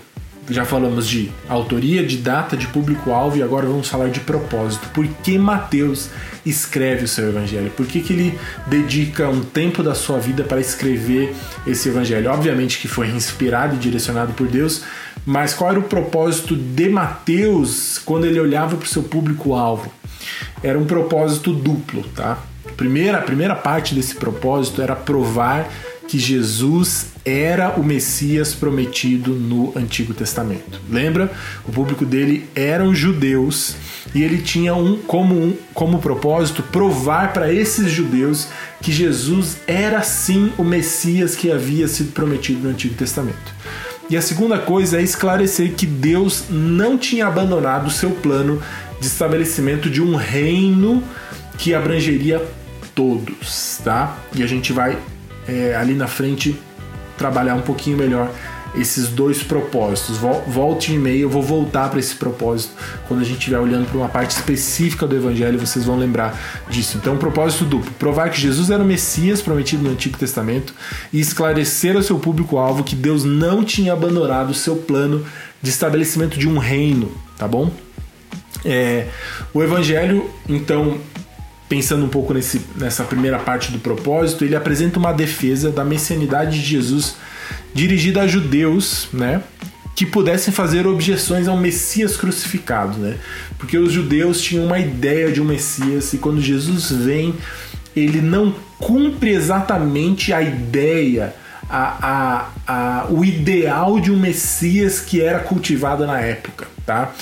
já 0.49 0.63
falamos 0.63 1.07
de 1.07 1.31
autoria, 1.49 2.05
de 2.05 2.17
data, 2.17 2.55
de 2.55 2.67
público-alvo 2.67 3.37
e 3.37 3.43
agora 3.43 3.65
vamos 3.65 3.87
falar 3.87 4.09
de 4.09 4.19
propósito. 4.19 4.87
Por 4.89 5.07
que 5.07 5.37
Mateus 5.37 6.09
escreve 6.45 7.05
o 7.05 7.07
seu 7.07 7.29
evangelho? 7.29 7.71
Por 7.71 7.85
que, 7.87 8.01
que 8.01 8.13
ele 8.13 8.39
dedica 8.67 9.27
um 9.27 9.41
tempo 9.41 9.81
da 9.81 9.95
sua 9.95 10.19
vida 10.19 10.43
para 10.43 10.61
escrever 10.61 11.33
esse 11.65 11.89
evangelho? 11.89 12.29
Obviamente 12.29 12.77
que 12.77 12.87
foi 12.87 13.07
inspirado 13.09 13.75
e 13.75 13.79
direcionado 13.79 14.33
por 14.33 14.47
Deus, 14.47 14.83
mas 15.25 15.53
qual 15.53 15.71
era 15.71 15.79
o 15.79 15.83
propósito 15.83 16.55
de 16.55 16.87
Mateus 16.87 17.97
quando 17.97 18.25
ele 18.25 18.39
olhava 18.39 18.77
para 18.77 18.85
o 18.85 18.89
seu 18.89 19.03
público-alvo? 19.03 19.91
Era 20.61 20.77
um 20.77 20.85
propósito 20.85 21.53
duplo, 21.53 22.03
tá? 22.15 22.39
Primeira, 22.77 23.19
a 23.19 23.21
primeira 23.21 23.55
parte 23.55 23.95
desse 23.95 24.15
propósito 24.15 24.81
era 24.81 24.95
provar 24.95 25.69
que 26.07 26.19
Jesus 26.19 27.07
era 27.25 27.71
o 27.71 27.83
Messias 27.83 28.53
prometido 28.53 29.31
no 29.31 29.73
Antigo 29.75 30.13
Testamento. 30.13 30.79
Lembra? 30.89 31.31
O 31.67 31.71
público 31.71 32.05
dele 32.05 32.47
eram 32.55 32.93
judeus 32.93 33.75
e 34.13 34.21
ele 34.21 34.37
tinha 34.37 34.75
um 34.75 34.97
como, 34.97 35.33
um, 35.33 35.57
como 35.73 35.99
propósito 35.99 36.61
provar 36.61 37.33
para 37.33 37.51
esses 37.51 37.91
judeus 37.91 38.47
que 38.81 38.91
Jesus 38.91 39.57
era 39.65 40.03
sim 40.03 40.53
o 40.57 40.63
Messias 40.63 41.35
que 41.35 41.51
havia 41.51 41.87
sido 41.87 42.11
prometido 42.11 42.61
no 42.61 42.69
Antigo 42.69 42.93
Testamento. 42.93 43.55
E 44.09 44.15
a 44.15 44.21
segunda 44.21 44.59
coisa 44.59 44.99
é 44.99 45.01
esclarecer 45.01 45.73
que 45.73 45.85
Deus 45.85 46.45
não 46.49 46.97
tinha 46.97 47.25
abandonado 47.25 47.87
o 47.87 47.91
seu 47.91 48.11
plano 48.11 48.61
de 48.99 49.07
estabelecimento 49.07 49.89
de 49.89 50.01
um 50.01 50.15
reino 50.15 51.03
que 51.57 51.73
abrangeria 51.73 52.41
todos, 52.93 53.79
tá? 53.83 54.17
E 54.35 54.43
a 54.43 54.47
gente 54.47 54.71
vai 54.71 54.97
é, 55.47 55.75
ali 55.75 55.95
na 55.95 56.07
frente 56.07 56.55
trabalhar 57.17 57.55
um 57.55 57.61
pouquinho 57.61 57.97
melhor 57.97 58.29
esses 58.77 59.07
dois 59.07 59.43
propósitos. 59.43 60.17
Volte 60.47 60.93
e 60.93 60.97
meia, 60.97 61.21
eu 61.21 61.29
vou 61.29 61.41
voltar 61.41 61.89
para 61.89 61.99
esse 61.99 62.15
propósito 62.15 62.73
quando 63.07 63.21
a 63.21 63.23
gente 63.23 63.37
estiver 63.37 63.59
olhando 63.59 63.87
para 63.87 63.97
uma 63.97 64.09
parte 64.09 64.31
específica 64.31 65.07
do 65.07 65.15
Evangelho, 65.15 65.59
vocês 65.59 65.85
vão 65.85 65.97
lembrar 65.97 66.65
disso. 66.69 66.97
Então, 66.97 67.13
um 67.13 67.17
propósito 67.17 67.65
duplo: 67.65 67.91
provar 67.99 68.29
que 68.29 68.39
Jesus 68.39 68.69
era 68.69 68.81
o 68.81 68.85
Messias 68.85 69.41
prometido 69.41 69.83
no 69.83 69.91
Antigo 69.91 70.17
Testamento 70.17 70.73
e 71.11 71.19
esclarecer 71.19 71.95
ao 71.95 72.03
seu 72.03 72.19
público-alvo 72.19 72.83
que 72.83 72.95
Deus 72.95 73.23
não 73.23 73.63
tinha 73.63 73.93
abandonado 73.93 74.51
o 74.51 74.53
seu 74.53 74.75
plano 74.75 75.25
de 75.61 75.69
estabelecimento 75.69 76.37
de 76.37 76.47
um 76.47 76.57
reino, 76.57 77.11
tá 77.37 77.47
bom? 77.47 77.71
É, 78.63 79.07
o 79.53 79.61
Evangelho, 79.61 80.29
então, 80.47 80.97
pensando 81.69 82.05
um 82.05 82.09
pouco 82.09 82.33
nesse, 82.33 82.61
nessa 82.75 83.03
primeira 83.03 83.39
parte 83.39 83.71
do 83.71 83.79
propósito, 83.79 84.43
ele 84.43 84.55
apresenta 84.55 84.99
uma 84.99 85.11
defesa 85.11 85.71
da 85.71 85.83
messianidade 85.83 86.59
de 86.59 86.65
Jesus 86.65 87.15
dirigida 87.73 88.21
a 88.21 88.27
judeus, 88.27 89.07
né? 89.13 89.41
Que 89.95 90.05
pudessem 90.05 90.53
fazer 90.53 90.85
objeções 90.85 91.47
ao 91.47 91.57
Messias 91.57 92.17
crucificado, 92.17 92.97
né? 92.97 93.17
Porque 93.57 93.77
os 93.77 93.91
judeus 93.91 94.41
tinham 94.41 94.65
uma 94.65 94.79
ideia 94.79 95.31
de 95.31 95.41
um 95.41 95.45
Messias 95.45 96.13
e 96.13 96.17
quando 96.17 96.41
Jesus 96.41 96.91
vem, 96.91 97.33
ele 97.95 98.21
não 98.21 98.53
cumpre 98.77 99.31
exatamente 99.31 100.33
a 100.33 100.41
ideia, 100.41 101.33
a, 101.69 102.49
a, 102.67 103.03
a, 103.03 103.07
o 103.09 103.23
ideal 103.23 103.99
de 103.99 104.11
um 104.11 104.19
Messias 104.19 104.99
que 104.99 105.21
era 105.21 105.39
cultivado 105.39 106.05
na 106.05 106.19
época, 106.19 106.67
tá? 106.85 107.13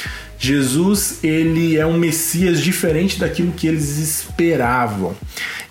Jesus 0.43 1.19
ele 1.23 1.77
é 1.77 1.85
um 1.85 1.97
Messias 1.97 2.59
diferente 2.59 3.17
daquilo 3.17 3.53
que 3.53 3.65
eles 3.65 3.97
esperavam. 3.97 5.15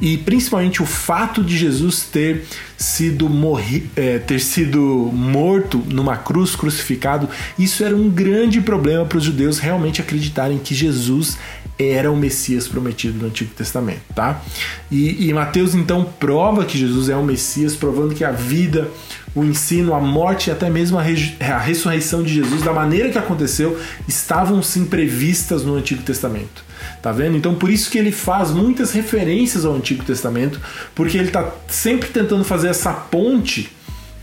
E 0.00 0.16
principalmente 0.16 0.82
o 0.82 0.86
fato 0.86 1.44
de 1.44 1.58
Jesus 1.58 2.04
ter 2.04 2.46
sido 2.78 3.28
morri, 3.28 3.90
é, 3.94 4.18
ter 4.18 4.40
sido 4.40 4.80
morto 5.12 5.76
numa 5.90 6.16
cruz 6.16 6.56
crucificado 6.56 7.28
isso 7.58 7.84
era 7.84 7.94
um 7.94 8.08
grande 8.08 8.62
problema 8.62 9.04
para 9.04 9.18
os 9.18 9.24
judeus 9.24 9.58
realmente 9.58 10.00
acreditarem 10.00 10.58
que 10.58 10.74
Jesus 10.74 11.36
era 11.78 12.10
o 12.10 12.16
Messias 12.16 12.68
prometido 12.68 13.18
no 13.18 13.26
Antigo 13.26 13.52
Testamento, 13.54 14.02
tá? 14.14 14.42
E, 14.90 15.28
e 15.28 15.32
Mateus 15.32 15.74
então 15.74 16.04
prova 16.04 16.64
que 16.64 16.78
Jesus 16.78 17.08
é 17.08 17.16
o 17.16 17.24
Messias, 17.24 17.74
provando 17.74 18.14
que 18.14 18.24
a 18.24 18.30
vida, 18.30 18.88
o 19.34 19.44
ensino, 19.44 19.94
a 19.94 20.00
morte 20.00 20.48
e 20.48 20.50
até 20.52 20.68
mesmo 20.68 20.98
a, 20.98 21.02
a 21.02 21.58
ressurreição 21.58 22.22
de 22.22 22.34
Jesus, 22.34 22.62
da 22.62 22.72
maneira 22.72 23.10
que 23.10 23.18
aconteceu, 23.18 23.78
estavam 24.06 24.62
sim 24.62 24.84
previstas 24.84 25.64
no 25.64 25.74
Antigo 25.74 26.02
Testamento. 26.02 26.64
Tá 27.00 27.12
vendo? 27.12 27.36
Então 27.36 27.54
por 27.54 27.70
isso 27.70 27.90
que 27.90 27.98
ele 27.98 28.12
faz 28.12 28.50
muitas 28.50 28.92
referências 28.92 29.64
ao 29.64 29.74
Antigo 29.74 30.04
Testamento, 30.04 30.60
porque 30.94 31.16
ele 31.16 31.28
está 31.28 31.52
sempre 31.68 32.08
tentando 32.08 32.44
fazer 32.44 32.68
essa 32.68 32.92
ponte 32.92 33.70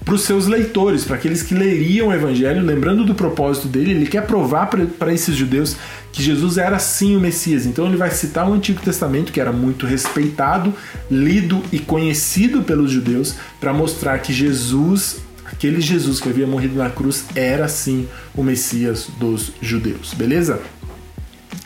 para 0.04 0.16
os 0.16 0.22
seus 0.22 0.48
leitores, 0.48 1.04
para 1.04 1.16
aqueles 1.16 1.44
que 1.44 1.54
leriam 1.54 2.08
o 2.08 2.14
Evangelho, 2.14 2.64
lembrando 2.64 3.06
do 3.06 3.14
propósito 3.14 3.68
dele, 3.68 3.92
ele 3.92 4.08
quer 4.08 4.26
provar 4.26 4.68
para 4.68 5.14
esses 5.14 5.36
judeus 5.36 5.76
que 6.12 6.24
Jesus 6.24 6.58
era 6.58 6.80
sim 6.80 7.16
o 7.16 7.20
Messias. 7.20 7.66
Então 7.66 7.86
ele 7.86 7.98
vai 7.98 8.10
citar 8.10 8.50
o 8.50 8.54
Antigo 8.54 8.82
Testamento, 8.82 9.32
que 9.32 9.40
era 9.40 9.52
muito 9.52 9.86
respeitado, 9.86 10.74
lido 11.12 11.62
e 11.72 11.80
conhecido 11.80 12.64
pelos 12.64 12.92
judeus, 12.92 13.36
para 13.60 13.74
mostrar 13.74 14.18
que 14.20 14.34
Jesus, 14.34 15.18
aquele 15.46 15.82
Jesus 15.82 16.20
que 16.20 16.30
havia 16.30 16.48
morrido 16.48 16.76
na 16.76 16.90
cruz, 16.90 17.26
era 17.36 17.68
sim 17.68 18.08
o 18.36 18.44
Messias 18.44 19.08
dos 19.20 19.52
judeus. 19.62 20.14
Beleza? 20.14 20.60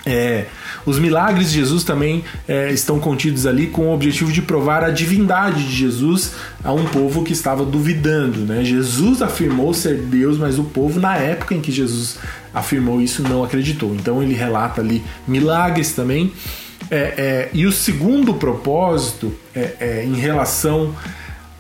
É, 0.06 0.48
os 0.86 1.00
milagres 1.00 1.50
de 1.52 1.60
Jesus 1.60 1.84
também 1.84 2.26
é, 2.46 2.72
estão 2.74 3.00
contidos 3.00 3.46
ali 3.46 3.68
com 3.68 3.88
o 3.88 3.94
objetivo 3.94 4.32
de 4.32 4.42
provar 4.42 4.84
a 4.84 4.90
divindade 4.90 5.64
de 5.64 5.74
Jesus 5.74 6.34
a 6.62 6.74
um 6.74 6.86
povo 6.86 7.24
que 7.24 7.32
estava 7.32 7.64
duvidando. 7.64 8.40
Né? 8.40 8.64
Jesus 8.66 9.22
afirmou 9.22 9.74
ser 9.74 9.98
Deus, 9.98 10.38
mas 10.38 10.60
o 10.60 10.66
povo, 10.66 11.00
na 11.00 11.16
época 11.16 11.56
em 11.56 11.62
que 11.62 11.72
Jesus 11.72 12.18
afirmou 12.54 13.02
isso, 13.02 13.24
não 13.24 13.44
acreditou. 13.44 13.96
Então 13.96 14.22
ele 14.22 14.34
relata 14.34 14.82
ali 14.82 15.02
milagres 15.26 15.94
também. 15.94 16.34
É, 16.92 16.98
é 16.98 17.50
e 17.54 17.66
o 17.66 17.72
segundo 17.72 18.34
propósito 18.34 19.34
é, 19.56 19.76
é, 19.80 20.04
em 20.04 20.16
relação 20.16 20.94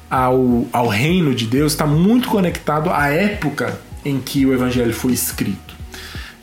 ao, 0.10 0.68
ao 0.74 0.88
reino 0.90 1.34
de 1.34 1.48
Deus 1.48 1.72
está 1.72 1.88
muito 1.88 2.28
conectado 2.28 2.90
à 2.90 3.08
época 3.08 3.80
em 4.04 4.20
que 4.20 4.46
o 4.46 4.54
evangelho 4.54 4.94
foi 4.94 5.14
escrito. 5.14 5.83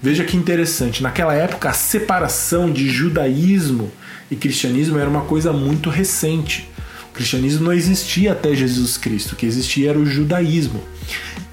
Veja 0.03 0.25
que 0.25 0.37
interessante, 0.37 1.03
naquela 1.03 1.35
época 1.35 1.69
a 1.69 1.75
separação 1.75 2.73
de 2.73 2.89
judaísmo 2.89 3.91
e 4.31 4.37
cristianismo 4.37 4.99
era 4.99 5.11
uma 5.11 5.23
coisa 5.23 5.53
muito 5.53 5.91
recente. 5.91 6.71
O 7.11 7.13
cristianismo 7.13 7.65
não 7.65 7.73
existia 7.73 8.33
até 8.33 8.55
Jesus 8.55 8.97
Cristo, 8.97 9.33
o 9.33 9.37
que 9.37 9.45
existia 9.45 9.91
era 9.91 9.99
o 9.99 10.07
judaísmo. 10.07 10.81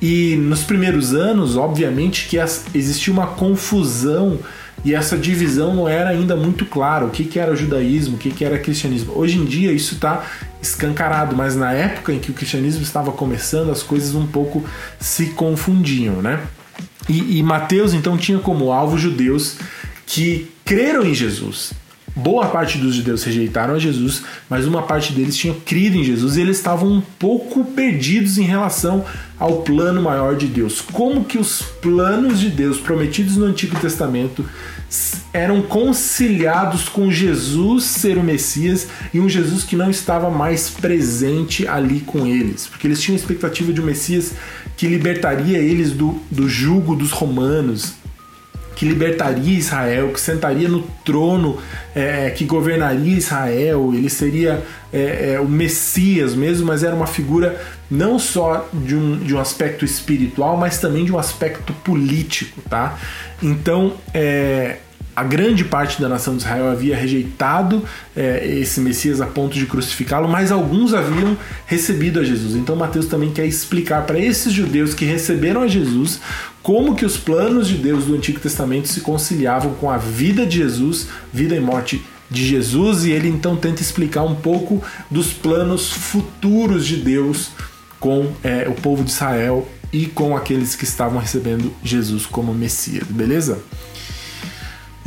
E 0.02 0.38
nos 0.38 0.64
primeiros 0.64 1.14
anos, 1.14 1.58
obviamente, 1.58 2.28
que 2.30 2.38
existia 2.74 3.12
uma 3.12 3.28
confusão 3.28 4.40
e 4.86 4.94
essa 4.94 5.18
divisão 5.18 5.76
não 5.76 5.88
era 5.88 6.12
ainda 6.12 6.36
muito 6.36 6.66
clara. 6.66 7.04
O 7.06 7.10
que, 7.10 7.26
que 7.26 7.40
era 7.40 7.56
judaísmo, 7.56 8.16
o 8.16 8.20
que, 8.20 8.32
que 8.32 8.46
era 8.46 8.58
cristianismo. 8.60 9.12
Hoje 9.16 9.38
em 9.38 9.44
dia 9.44 9.74
isso 9.74 9.96
está 9.96 10.24
escancarado, 10.62 11.36
mas 11.36 11.56
na 11.56 11.74
época 11.74 12.14
em 12.14 12.20
que 12.20 12.32
o 12.32 12.34
cristianismo 12.34 12.84
estava 12.84 13.12
começando, 13.12 13.72
as 13.72 13.84
coisas 13.84 14.16
um 14.16 14.28
pouco 14.28 14.64
se 15.00 15.28
confundiam, 15.32 16.22
né? 16.22 16.40
E, 17.08 17.38
e 17.38 17.44
Mateus 17.44 17.94
então 17.94 18.18
tinha 18.18 18.40
como 18.40 18.72
alvo 18.72 18.98
judeus 18.98 19.58
que 20.06 20.48
creram 20.64 21.06
em 21.06 21.14
Jesus. 21.14 21.74
Boa 22.18 22.48
parte 22.48 22.80
dos 22.80 22.96
judeus 22.96 23.24
rejeitaram 23.24 23.76
a 23.76 23.80
Jesus, 23.80 24.24
mas 24.50 24.66
uma 24.66 24.82
parte 24.82 25.14
deles 25.14 25.38
tinha 25.38 25.54
crido 25.54 25.98
em 25.98 26.04
Jesus 26.04 26.36
e 26.36 26.42
eles 26.42 26.58
estavam 26.58 26.92
um 26.92 27.02
pouco 27.20 27.64
perdidos 27.64 28.40
em 28.40 28.44
relação 28.44 29.06
ao 29.38 29.58
plano 29.58 30.02
maior 30.02 30.36
de 30.36 30.48
Deus. 30.48 30.82
Como 30.82 31.24
que 31.24 31.38
os 31.38 31.62
planos 31.62 32.40
de 32.40 32.50
Deus 32.50 32.80
prometidos 32.80 33.38
no 33.38 33.46
Antigo 33.46 33.80
Testamento 33.80 34.44
eram 35.32 35.62
conciliados 35.62 36.90
com 36.90 37.12
Jesus 37.12 37.84
ser 37.84 38.18
o 38.18 38.24
Messias 38.24 38.88
e 39.14 39.20
um 39.20 39.30
Jesus 39.30 39.64
que 39.64 39.76
não 39.76 39.92
estava 39.92 40.32
mais 40.32 40.72
presente 40.72 41.68
ali 41.68 42.00
com 42.00 42.26
eles, 42.26 42.66
porque 42.66 42.88
eles 42.88 43.00
tinham 43.00 43.16
a 43.16 43.20
expectativa 43.20 43.72
de 43.72 43.80
um 43.80 43.86
Messias 43.86 44.34
que 44.78 44.88
libertaria 44.88 45.58
eles 45.58 45.92
do, 45.92 46.22
do 46.30 46.48
jugo 46.48 46.96
dos 46.96 47.12
romanos, 47.12 47.96
que 48.76 48.86
libertaria 48.86 49.58
Israel, 49.58 50.14
que 50.14 50.22
sentaria 50.22 50.70
no 50.70 50.84
trono 51.04 51.58
é, 51.96 52.28
é, 52.28 52.30
que 52.30 52.46
governaria 52.46 53.18
Israel, 53.18 53.92
ele 53.92 54.08
seria 54.08 54.64
é, 54.94 55.34
é, 55.34 55.40
o 55.40 55.48
Messias 55.48 56.36
mesmo, 56.36 56.68
mas 56.68 56.84
era 56.84 56.96
uma 56.96 57.08
figura 57.08 57.60
não 57.90 58.20
só 58.20 58.70
de 58.72 58.96
um, 58.96 59.18
de 59.18 59.34
um 59.34 59.40
aspecto 59.40 59.84
espiritual, 59.84 60.58
mas 60.58 60.80
também 60.80 61.04
de 61.06 61.12
um 61.12 61.18
aspecto 61.18 61.74
político, 61.74 62.62
tá? 62.70 63.00
Então, 63.42 63.96
é, 64.14 64.78
a 65.18 65.24
grande 65.24 65.66
parte 65.66 66.00
da 66.00 66.08
nação 66.08 66.38
de 66.38 66.44
Israel 66.44 66.70
havia 66.70 66.96
rejeitado 66.96 67.84
é, 68.16 68.48
esse 68.60 68.80
Messias 68.80 69.20
a 69.20 69.26
ponto 69.26 69.58
de 69.58 69.66
crucificá-lo, 69.66 70.30
mas 70.30 70.52
alguns 70.52 70.94
haviam 70.94 71.36
recebido 71.66 72.20
a 72.20 72.24
Jesus. 72.24 72.54
Então 72.54 72.76
Mateus 72.76 73.08
também 73.08 73.32
quer 73.32 73.48
explicar 73.48 74.06
para 74.06 74.20
esses 74.20 74.54
judeus 74.54 74.94
que 74.94 75.06
receberam 75.06 75.64
a 75.64 75.68
Jesus 75.68 76.22
como 76.62 76.94
que 76.94 77.04
os 77.04 77.18
planos 77.18 77.68
de 77.68 77.78
Deus 77.78 78.06
do 78.06 78.14
Antigo 78.14 78.40
Testamento 78.40 78.88
se 78.90 79.02
conciliavam 79.02 79.74
com 79.74 79.90
a 79.90 79.98
vida 79.98 80.46
de 80.46 80.58
Jesus, 80.58 81.08
vida 81.34 81.56
e 81.56 81.60
morte 81.60 82.00
de 82.30 82.46
Jesus, 82.46 83.04
e 83.04 83.10
ele 83.10 83.28
então 83.28 83.56
tenta 83.56 83.82
explicar 83.82 84.22
um 84.22 84.36
pouco 84.36 84.84
dos 85.10 85.34
planos 85.34 85.92
futuros 85.92 86.86
de 86.86 86.98
Deus 86.98 87.50
com 88.00 88.32
é, 88.44 88.68
o 88.70 88.74
povo 88.76 89.04
de 89.04 89.10
Israel 89.10 89.68
e 89.92 90.06
com 90.06 90.38
aqueles 90.38 90.76
que 90.76 90.84
estavam 90.84 91.20
recebendo 91.20 91.74
Jesus 91.84 92.28
como 92.28 92.54
Messias, 92.54 93.08
beleza? 93.08 93.58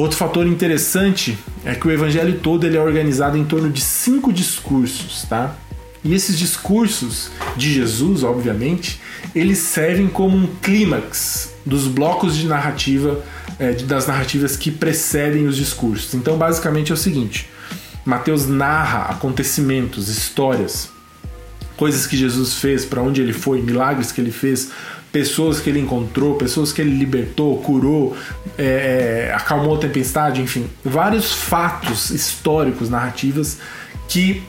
Outro 0.00 0.16
fator 0.16 0.46
interessante 0.46 1.38
é 1.62 1.74
que 1.74 1.86
o 1.86 1.90
evangelho 1.90 2.38
todo 2.38 2.66
ele 2.66 2.74
é 2.74 2.80
organizado 2.80 3.36
em 3.36 3.44
torno 3.44 3.68
de 3.68 3.82
cinco 3.82 4.32
discursos, 4.32 5.26
tá? 5.28 5.54
E 6.02 6.14
esses 6.14 6.38
discursos 6.38 7.30
de 7.54 7.70
Jesus, 7.70 8.24
obviamente, 8.24 8.98
eles 9.34 9.58
servem 9.58 10.08
como 10.08 10.38
um 10.38 10.46
clímax 10.62 11.52
dos 11.66 11.86
blocos 11.86 12.34
de 12.34 12.46
narrativa, 12.46 13.22
é, 13.58 13.72
das 13.72 14.06
narrativas 14.06 14.56
que 14.56 14.70
precedem 14.70 15.46
os 15.46 15.54
discursos. 15.54 16.14
Então, 16.14 16.38
basicamente 16.38 16.90
é 16.90 16.94
o 16.94 16.96
seguinte: 16.96 17.50
Mateus 18.02 18.46
narra 18.46 19.00
acontecimentos, 19.10 20.08
histórias, 20.08 20.88
coisas 21.76 22.06
que 22.06 22.16
Jesus 22.16 22.54
fez, 22.54 22.86
para 22.86 23.02
onde 23.02 23.20
ele 23.20 23.34
foi, 23.34 23.60
milagres 23.60 24.10
que 24.10 24.22
ele 24.22 24.32
fez, 24.32 24.70
pessoas 25.12 25.60
que 25.60 25.68
ele 25.68 25.80
encontrou, 25.80 26.36
pessoas 26.36 26.72
que 26.72 26.80
ele 26.80 26.96
libertou, 26.96 27.58
curou, 27.58 28.16
é, 28.56 29.28
é, 29.28 29.34
acalmou 29.34 29.74
a 29.74 29.78
tempestade, 29.78 30.40
enfim, 30.40 30.68
vários 30.84 31.32
fatos 31.32 32.10
históricos, 32.10 32.88
narrativas 32.88 33.58
que 34.08 34.42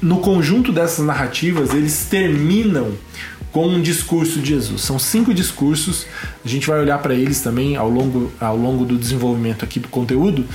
no 0.00 0.20
conjunto 0.20 0.72
dessas 0.72 1.04
narrativas 1.04 1.74
eles 1.74 2.06
terminam 2.08 2.92
com 3.58 3.66
um 3.66 3.82
discurso 3.82 4.38
de 4.38 4.50
Jesus. 4.50 4.82
São 4.82 5.00
cinco 5.00 5.34
discursos, 5.34 6.06
a 6.44 6.48
gente 6.48 6.64
vai 6.64 6.78
olhar 6.78 6.96
para 6.98 7.12
eles 7.12 7.40
também 7.40 7.74
ao 7.74 7.90
longo, 7.90 8.30
ao 8.38 8.56
longo 8.56 8.84
do 8.84 8.96
desenvolvimento 8.96 9.64
aqui 9.64 9.80
do 9.80 9.88
conteúdo. 9.88 10.46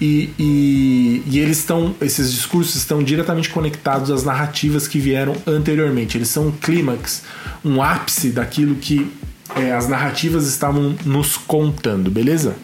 E, 0.00 0.30
e, 0.38 1.22
e, 1.26 1.40
eles 1.40 1.58
estão, 1.58 1.92
esses 2.00 2.30
discursos 2.30 2.76
estão 2.76 3.02
diretamente 3.02 3.48
conectados 3.48 4.12
às 4.12 4.22
narrativas 4.22 4.86
que 4.86 5.00
vieram 5.00 5.34
anteriormente. 5.44 6.16
Eles 6.16 6.28
são 6.28 6.46
um 6.46 6.52
clímax, 6.52 7.24
um 7.64 7.82
ápice 7.82 8.30
daquilo 8.30 8.76
que 8.76 9.10
é, 9.56 9.72
as 9.72 9.88
narrativas 9.88 10.46
estavam 10.46 10.94
nos 11.04 11.36
contando, 11.36 12.12
beleza? 12.12 12.54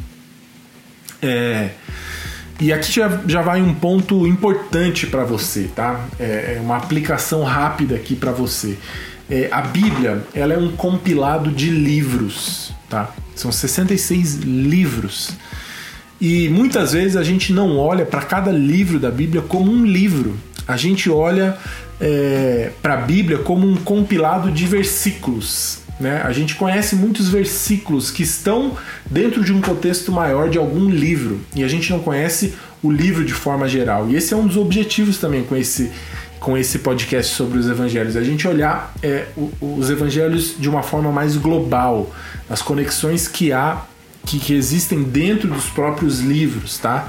É, 1.21 1.71
e 2.61 2.73
aqui 2.73 2.93
já, 2.93 3.21
já 3.27 3.43
vai 3.43 3.61
um 3.61 3.75
ponto 3.75 4.29
importante 4.29 5.09
para 5.09 5.25
você, 5.25 5.69
tá? 5.75 6.07
É, 6.21 6.55
é, 6.57 6.61
uma 6.61 6.77
aplicação 6.77 7.43
rápida 7.43 7.97
aqui 7.97 8.15
para 8.15 8.31
você. 8.31 8.79
É, 9.33 9.49
a 9.51 9.63
Bíblia 9.63 10.23
ela 10.35 10.53
é 10.53 10.59
um 10.59 10.73
compilado 10.73 11.51
de 11.51 11.71
livros, 11.71 12.71
tá? 12.87 13.11
São 13.35 13.51
66 13.51 14.35
livros. 14.41 15.31
E 16.21 16.51
muitas 16.51 16.93
vezes 16.93 17.17
a 17.17 17.23
gente 17.23 17.51
não 17.51 17.79
olha 17.79 18.05
para 18.05 18.21
cada 18.21 18.53
livro 18.53 19.01
da 19.01 19.11
Bíblia 19.11 19.41
como 19.41 19.73
um 19.73 19.87
livro. 19.87 20.37
A 20.69 20.77
gente 20.77 21.09
olha 21.09 21.57
é, 21.99 22.73
para 22.83 22.93
a 22.93 22.97
Bíblia 22.99 23.39
como 23.39 23.67
um 23.67 23.75
compilado 23.75 24.51
de 24.51 24.67
versículos. 24.67 25.79
Né? 25.99 26.21
A 26.23 26.33
gente 26.33 26.55
conhece 26.55 26.95
muitos 26.95 27.31
versículos 27.31 28.11
que 28.11 28.23
estão 28.23 28.77
dentro 29.11 29.43
de 29.43 29.51
um 29.51 29.63
contexto 29.63 30.13
maior 30.13 30.51
de 30.51 30.59
algum 30.59 30.91
livro 30.91 31.41
e 31.57 31.65
a 31.65 31.69
gente 31.69 31.91
não 31.91 32.01
conhece 32.01 32.53
o 32.83 32.91
livro 32.91 33.25
de 33.25 33.33
forma 33.33 33.67
geral. 33.67 34.11
E 34.11 34.17
esse 34.17 34.35
é 34.35 34.37
um 34.37 34.47
dos 34.47 34.59
objetivos 34.59 35.17
também 35.17 35.43
com 35.43 35.57
esse, 35.57 35.91
com 36.43 36.59
esse 36.59 36.81
podcast 36.81 37.35
sobre 37.35 37.57
os 37.57 37.69
evangelhos, 37.69 38.17
a 38.17 38.23
gente 38.23 38.47
olhar 38.49 38.93
é, 39.01 39.27
os 39.61 39.89
evangelhos 39.89 40.57
de 40.59 40.69
uma 40.69 40.83
forma 40.83 41.13
mais 41.13 41.37
global, 41.37 42.13
as 42.51 42.61
conexões 42.61 43.29
que 43.29 43.53
há 43.53 43.83
que, 44.27 44.39
que 44.39 44.53
existem 44.53 45.03
dentro 45.03 45.49
dos 45.49 45.67
próprios 45.67 46.21
livros, 46.21 46.79
tá? 46.79 47.09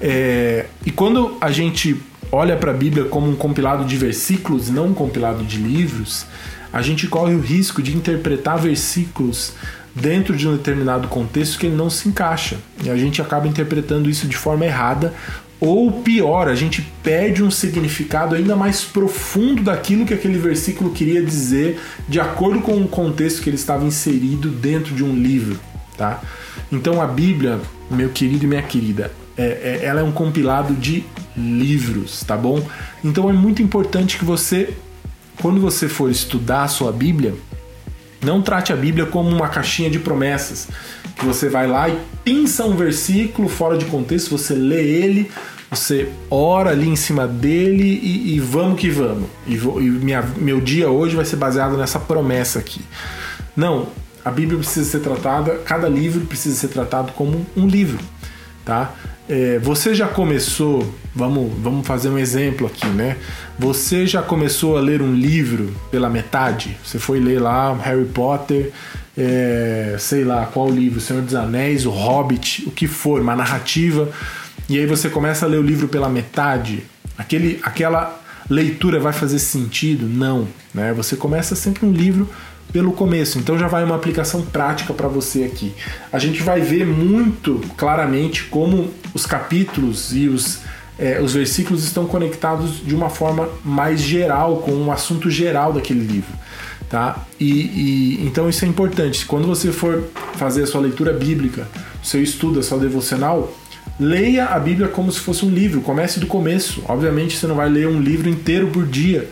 É, 0.00 0.66
e 0.84 0.90
quando 0.90 1.36
a 1.40 1.50
gente 1.50 2.00
olha 2.30 2.56
para 2.56 2.70
a 2.70 2.74
Bíblia 2.74 3.06
como 3.06 3.30
um 3.30 3.36
compilado 3.36 3.84
de 3.84 3.96
versículos, 3.96 4.68
não 4.68 4.88
um 4.88 4.94
compilado 4.94 5.42
de 5.42 5.58
livros, 5.58 6.26
a 6.72 6.82
gente 6.82 7.06
corre 7.06 7.34
o 7.34 7.40
risco 7.40 7.82
de 7.82 7.96
interpretar 7.96 8.58
versículos 8.58 9.54
dentro 9.94 10.36
de 10.36 10.46
um 10.46 10.54
determinado 10.54 11.08
contexto 11.08 11.58
que 11.58 11.66
ele 11.66 11.76
não 11.76 11.88
se 11.88 12.08
encaixa. 12.08 12.58
E 12.84 12.90
a 12.90 12.96
gente 12.96 13.22
acaba 13.22 13.48
interpretando 13.48 14.10
isso 14.10 14.28
de 14.28 14.36
forma 14.36 14.66
errada, 14.66 15.14
ou 15.58 15.90
pior, 16.02 16.48
a 16.48 16.54
gente 16.54 16.82
perde 17.02 17.42
um 17.42 17.50
significado 17.50 18.34
ainda 18.34 18.54
mais 18.54 18.84
profundo 18.84 19.62
daquilo 19.62 20.04
que 20.04 20.12
aquele 20.12 20.38
versículo 20.38 20.90
queria 20.90 21.22
dizer, 21.22 21.80
de 22.08 22.20
acordo 22.20 22.60
com 22.60 22.76
o 22.80 22.88
contexto 22.88 23.42
que 23.42 23.48
ele 23.48 23.56
estava 23.56 23.84
inserido 23.84 24.50
dentro 24.50 24.94
de 24.94 25.02
um 25.02 25.14
livro, 25.14 25.58
tá? 25.96 26.20
Então 26.70 27.00
a 27.00 27.06
Bíblia, 27.06 27.58
meu 27.90 28.10
querido 28.10 28.44
e 28.44 28.48
minha 28.48 28.62
querida, 28.62 29.10
é, 29.36 29.80
é, 29.82 29.84
ela 29.84 30.00
é 30.00 30.02
um 30.02 30.12
compilado 30.12 30.74
de 30.74 31.04
livros, 31.36 32.22
tá 32.24 32.36
bom? 32.36 32.62
Então 33.02 33.28
é 33.30 33.32
muito 33.32 33.62
importante 33.62 34.18
que 34.18 34.24
você, 34.24 34.74
quando 35.40 35.60
você 35.60 35.88
for 35.88 36.10
estudar 36.10 36.64
a 36.64 36.68
sua 36.68 36.92
Bíblia, 36.92 37.34
não 38.22 38.42
trate 38.42 38.72
a 38.72 38.76
Bíblia 38.76 39.06
como 39.06 39.28
uma 39.28 39.48
caixinha 39.48 39.90
de 39.90 39.98
promessas, 39.98 40.68
que 41.16 41.24
você 41.24 41.48
vai 41.48 41.66
lá 41.66 41.88
e 41.88 41.98
pinça 42.22 42.64
um 42.64 42.76
versículo 42.76 43.48
fora 43.48 43.76
de 43.76 43.86
contexto, 43.86 44.36
você 44.36 44.54
lê 44.54 44.82
ele, 44.82 45.30
você 45.70 46.08
ora 46.30 46.70
ali 46.70 46.88
em 46.88 46.96
cima 46.96 47.26
dele 47.26 48.00
e, 48.02 48.36
e 48.36 48.40
vamos 48.40 48.78
que 48.78 48.90
vamos. 48.90 49.28
E, 49.46 49.56
vou, 49.56 49.80
e 49.80 49.88
minha, 49.88 50.22
meu 50.36 50.60
dia 50.60 50.90
hoje 50.90 51.16
vai 51.16 51.24
ser 51.24 51.36
baseado 51.36 51.76
nessa 51.76 51.98
promessa 51.98 52.58
aqui. 52.58 52.80
Não, 53.56 53.88
a 54.24 54.30
Bíblia 54.30 54.58
precisa 54.58 54.88
ser 54.90 55.00
tratada, 55.00 55.56
cada 55.64 55.88
livro 55.88 56.26
precisa 56.26 56.56
ser 56.56 56.68
tratado 56.68 57.12
como 57.12 57.46
um 57.56 57.66
livro, 57.66 57.98
tá? 58.64 58.92
É, 59.28 59.58
você 59.58 59.92
já 59.92 60.06
começou, 60.06 60.94
vamos, 61.14 61.52
vamos 61.60 61.84
fazer 61.84 62.10
um 62.10 62.18
exemplo 62.18 62.66
aqui, 62.66 62.86
né? 62.86 63.16
Você 63.58 64.06
já 64.06 64.22
começou 64.22 64.76
a 64.76 64.80
ler 64.80 65.02
um 65.02 65.14
livro 65.14 65.74
pela 65.90 66.08
metade? 66.08 66.76
Você 66.84 66.98
foi 66.98 67.18
ler 67.18 67.40
lá 67.40 67.72
Harry 67.74 68.04
Potter, 68.04 68.72
é, 69.16 69.96
sei 69.98 70.24
lá 70.24 70.46
qual 70.46 70.70
livro, 70.70 71.00
Senhor 71.00 71.22
dos 71.22 71.34
Anéis, 71.34 71.86
O 71.86 71.90
Hobbit, 71.90 72.64
o 72.66 72.70
que 72.70 72.86
for, 72.86 73.20
uma 73.20 73.34
narrativa, 73.34 74.10
e 74.68 74.78
aí 74.78 74.86
você 74.86 75.08
começa 75.08 75.46
a 75.46 75.48
ler 75.48 75.58
o 75.58 75.62
livro 75.62 75.88
pela 75.88 76.08
metade. 76.08 76.82
Aquele, 77.16 77.58
aquela 77.62 78.20
leitura 78.50 78.98
vai 78.98 79.12
fazer 79.12 79.38
sentido? 79.38 80.06
Não, 80.06 80.48
né? 80.74 80.92
Você 80.92 81.16
começa 81.16 81.54
sempre 81.54 81.86
um 81.86 81.92
livro 81.92 82.28
pelo 82.72 82.92
começo. 82.92 83.38
Então 83.38 83.58
já 83.58 83.68
vai 83.68 83.84
uma 83.84 83.94
aplicação 83.94 84.42
prática 84.42 84.92
para 84.92 85.08
você 85.08 85.44
aqui. 85.44 85.72
A 86.12 86.18
gente 86.18 86.42
vai 86.42 86.60
ver 86.60 86.84
muito 86.84 87.60
claramente 87.76 88.44
como 88.44 88.90
os 89.14 89.24
capítulos 89.24 90.14
e 90.14 90.28
os, 90.28 90.60
é, 90.98 91.20
os 91.20 91.32
versículos 91.32 91.84
estão 91.84 92.06
conectados 92.06 92.84
de 92.84 92.94
uma 92.94 93.08
forma 93.08 93.48
mais 93.64 94.00
geral, 94.00 94.58
com 94.58 94.72
um 94.72 94.90
assunto 94.90 95.30
geral 95.30 95.72
daquele 95.72 96.00
livro. 96.00 96.32
Tá? 96.96 97.26
E, 97.38 97.44
e 97.44 98.26
então 98.26 98.48
isso 98.48 98.64
é 98.64 98.68
importante. 98.68 99.26
Quando 99.26 99.46
você 99.46 99.70
for 99.70 100.04
fazer 100.36 100.62
a 100.62 100.66
sua 100.66 100.80
leitura 100.80 101.12
bíblica, 101.12 101.68
o 102.02 102.06
seu 102.06 102.22
estudo, 102.22 102.58
a 102.58 102.62
sua 102.62 102.78
devocional, 102.78 103.52
leia 104.00 104.46
a 104.46 104.58
Bíblia 104.58 104.88
como 104.88 105.12
se 105.12 105.20
fosse 105.20 105.44
um 105.44 105.50
livro. 105.50 105.82
Comece 105.82 106.18
do 106.18 106.26
começo. 106.26 106.82
Obviamente 106.88 107.36
você 107.36 107.46
não 107.46 107.56
vai 107.56 107.68
ler 107.68 107.86
um 107.86 108.00
livro 108.00 108.30
inteiro 108.30 108.68
por 108.68 108.86
dia, 108.86 109.28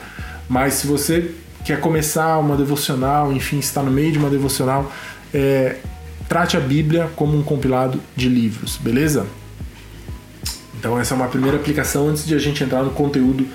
mas 0.47 0.75
se 0.75 0.87
você 0.87 1.31
quer 1.65 1.81
começar 1.81 2.39
uma 2.39 2.55
devocional, 2.55 3.33
enfim, 3.33 3.61
está 3.61 3.83
no 3.83 3.91
meio 3.91 4.13
de 4.13 4.19
uma 4.19 4.29
devocional, 4.29 4.93
é, 5.33 5.77
trate 6.29 6.59
a 6.59 6.61
Bíblia 6.61 7.09
como 7.17 7.35
um 7.35 7.43
compilado 7.43 7.99
de 8.15 8.29
livros, 8.29 8.77
beleza? 8.77 9.27
Então 10.79 11.01
essa 11.01 11.15
é 11.15 11.17
uma 11.17 11.29
primeira 11.29 11.57
aplicação 11.57 12.11
antes 12.11 12.27
de 12.27 12.35
a 12.35 12.39
gente 12.39 12.63
entrar 12.63 12.83
no 12.83 12.91
conteúdo 12.91 13.47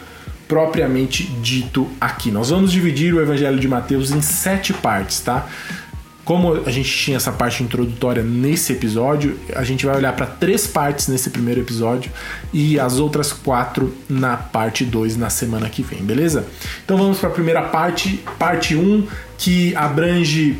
propriamente 0.49 1.23
dito 1.23 1.87
aqui. 2.01 2.31
Nós 2.31 2.49
vamos 2.49 2.71
dividir 2.71 3.13
o 3.13 3.21
Evangelho 3.21 3.59
de 3.59 3.67
Mateus 3.67 4.09
em 4.09 4.19
sete 4.19 4.73
partes, 4.73 5.19
tá? 5.19 5.47
Como 6.25 6.53
a 6.65 6.71
gente 6.71 6.91
tinha 6.91 7.17
essa 7.17 7.31
parte 7.31 7.63
introdutória 7.63 8.23
nesse 8.23 8.73
episódio, 8.73 9.39
a 9.55 9.63
gente 9.63 9.85
vai 9.85 9.95
olhar 9.95 10.13
para 10.13 10.25
três 10.25 10.65
partes 10.65 11.07
nesse 11.07 11.29
primeiro 11.29 11.61
episódio 11.61 12.11
e 12.51 12.79
as 12.79 12.97
outras 12.97 13.31
quatro 13.31 13.95
na 14.09 14.37
parte 14.37 14.83
2 14.83 15.17
na 15.17 15.29
semana 15.29 15.69
que 15.69 15.83
vem, 15.83 16.03
beleza? 16.03 16.45
Então 16.83 16.97
vamos 16.97 17.19
para 17.19 17.29
a 17.29 17.31
primeira 17.31 17.61
parte, 17.63 18.23
parte 18.39 18.75
1, 18.75 18.79
um, 18.79 19.07
que 19.37 19.75
abrange 19.75 20.57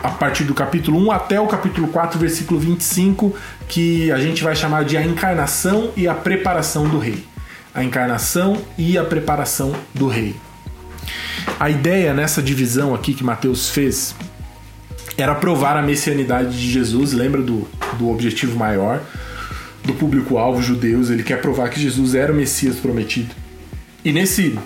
a 0.00 0.10
partir 0.10 0.44
do 0.44 0.54
capítulo 0.54 0.98
1 1.06 1.10
até 1.10 1.40
o 1.40 1.46
capítulo 1.48 1.88
4, 1.88 2.18
versículo 2.20 2.60
25, 2.60 3.34
que 3.68 4.12
a 4.12 4.18
gente 4.18 4.44
vai 4.44 4.54
chamar 4.54 4.84
de 4.84 4.96
a 4.96 5.04
encarnação 5.04 5.90
e 5.96 6.06
a 6.06 6.14
preparação 6.14 6.88
do 6.88 6.98
rei. 6.98 7.33
A 7.74 7.82
encarnação 7.82 8.62
e 8.78 8.96
a 8.96 9.04
preparação 9.04 9.74
do 9.92 10.06
rei. 10.06 10.36
A 11.58 11.68
ideia 11.70 12.14
nessa 12.14 12.42
divisão 12.42 12.94
aqui 12.94 13.14
que 13.14 13.24
Mateus 13.24 13.70
fez 13.70 14.14
era 15.16 15.34
provar 15.34 15.76
a 15.76 15.82
messianidade 15.82 16.58
de 16.58 16.70
Jesus, 16.70 17.12
lembra 17.12 17.40
do, 17.40 17.68
do 17.98 18.10
objetivo 18.10 18.56
maior, 18.56 19.00
do 19.84 19.92
público-alvo 19.94 20.62
judeus, 20.62 21.10
ele 21.10 21.22
quer 21.22 21.40
provar 21.40 21.68
que 21.68 21.78
Jesus 21.78 22.14
era 22.14 22.32
o 22.32 22.34
Messias 22.34 22.76
prometido. 22.76 23.34
E 24.04 24.12
nesse, 24.12 24.58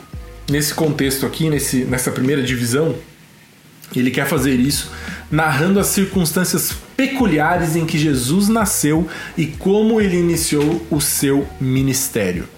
nesse 0.49 0.73
contexto 0.73 1.27
aqui, 1.27 1.51
nesse, 1.51 1.85
nessa 1.85 2.11
primeira 2.11 2.43
divisão, 2.43 2.95
ele 3.95 4.11
quer 4.11 4.27
fazer 4.27 4.55
isso 4.55 4.91
narrando 5.31 5.79
as 5.79 5.89
circunstâncias 5.89 6.75
peculiares 6.97 7.77
em 7.77 7.85
que 7.85 7.99
Jesus 7.99 8.49
nasceu 8.49 9.07
e 9.37 9.47
como 9.47 10.01
ele 10.01 10.17
iniciou 10.17 10.87
o 10.91 11.01
seu 11.01 11.47
ministério. 11.61 12.49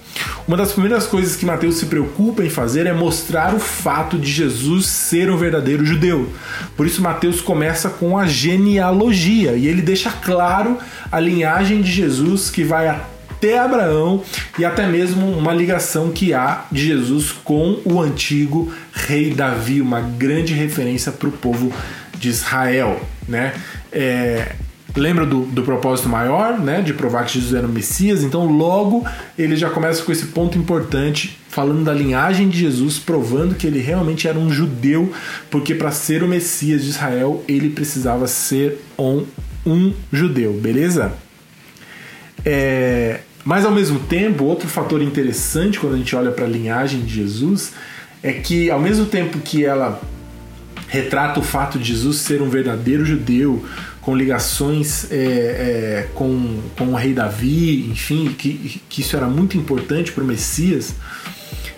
Uma 0.51 0.57
das 0.57 0.73
primeiras 0.73 1.07
coisas 1.07 1.37
que 1.37 1.47
Mateus 1.47 1.77
se 1.77 1.87
preocupa 1.87 2.45
em 2.45 2.51
fazer 2.51 2.85
é 2.85 2.93
mostrar 2.93 3.55
o 3.55 3.61
fato 3.61 4.19
de 4.19 4.29
Jesus 4.29 4.87
ser 4.87 5.31
um 5.31 5.37
verdadeiro 5.37 5.87
judeu. 5.87 6.29
Por 6.77 6.89
isso, 6.89 7.01
Mateus 7.01 7.41
começa 7.41 7.89
com 7.89 8.19
a 8.19 8.27
genealogia 8.27 9.53
e 9.53 9.69
ele 9.69 9.81
deixa 9.81 10.11
claro 10.11 10.77
a 11.13 11.21
linhagem 11.21 11.81
de 11.81 11.93
Jesus 11.93 12.51
que 12.51 12.65
vai 12.65 12.89
até 12.89 13.61
Abraão 13.61 14.25
e 14.59 14.65
até 14.65 14.89
mesmo 14.89 15.25
uma 15.39 15.55
ligação 15.55 16.11
que 16.11 16.35
há 16.35 16.65
de 16.73 16.85
Jesus 16.85 17.31
com 17.31 17.81
o 17.85 18.01
antigo 18.01 18.73
rei 18.93 19.33
Davi, 19.33 19.81
uma 19.81 20.01
grande 20.01 20.53
referência 20.53 21.13
para 21.13 21.29
o 21.29 21.33
povo 21.33 21.73
de 22.19 22.29
Israel, 22.29 23.01
né? 23.29 23.55
É, 23.93 24.57
lembra 24.97 25.25
do, 25.25 25.43
do 25.43 25.63
propósito 25.63 26.09
maior, 26.09 26.59
né, 26.59 26.81
de 26.81 26.93
provar 26.93 27.25
que 27.25 27.35
Jesus 27.35 27.55
era 27.55 27.67
o 27.67 27.71
Messias, 27.71 28.23
então 28.23 28.47
logo 28.47 29.05
ele 29.39 29.57
já 29.57 29.71
começa 29.71 30.03
com 30.03 30.11
esse 30.11 30.27
ponto 30.27 30.59
importante, 30.59 31.39
falando 31.49 31.85
da 31.85 31.93
linhagem 31.93 32.49
de 32.49 32.59
Jesus, 32.59 32.99
provando 32.99 33.55
que 33.55 33.67
ele 33.67 33.81
realmente 33.81 34.27
era 34.27 34.39
um 34.39 34.51
judeu, 34.51 35.13
porque 35.51 35.75
para 35.75 35.91
ser 35.91 36.23
o 36.23 36.29
Messias 36.29 36.83
de 36.83 36.91
Israel 36.91 37.45
ele 37.47 37.71
precisava 37.71 38.27
ser 38.27 38.81
um, 38.99 39.25
um 39.65 39.93
judeu, 40.13 40.53
beleza? 40.55 41.13
É, 42.45 43.21
mas 43.45 43.65
ao 43.65 43.73
mesmo 43.73 44.01
tempo, 44.01 44.45
outro 44.45 44.69
fator 44.69 45.03
interessante 45.03 45.79
quando 45.79 45.95
a 45.95 45.99
gente 45.99 46.15
olha 46.15 46.31
para 46.31 46.45
a 46.45 46.49
linhagem 46.49 47.01
de 47.01 47.15
Jesus 47.15 47.73
é 48.23 48.33
que 48.33 48.71
ao 48.71 48.81
mesmo 48.81 49.07
tempo 49.07 49.39
que 49.39 49.65
ela 49.65 50.01
retrata 50.89 51.39
o 51.39 51.43
fato 51.43 51.79
de 51.79 51.93
Jesus 51.93 52.19
ser 52.19 52.43
um 52.43 52.51
verdadeiro 52.51 53.05
judeu, 53.05 53.65
com 54.01 54.17
ligações 54.17 55.11
é, 55.11 55.17
é, 55.17 56.09
com, 56.15 56.59
com 56.77 56.87
o 56.87 56.95
rei 56.95 57.13
Davi, 57.13 57.87
enfim, 57.91 58.35
que, 58.37 58.81
que 58.89 59.01
isso 59.03 59.17
era 59.17 59.27
muito 59.27 59.57
importante 59.57 60.13
para 60.13 60.25
o 60.25 60.27
Messias. 60.27 60.95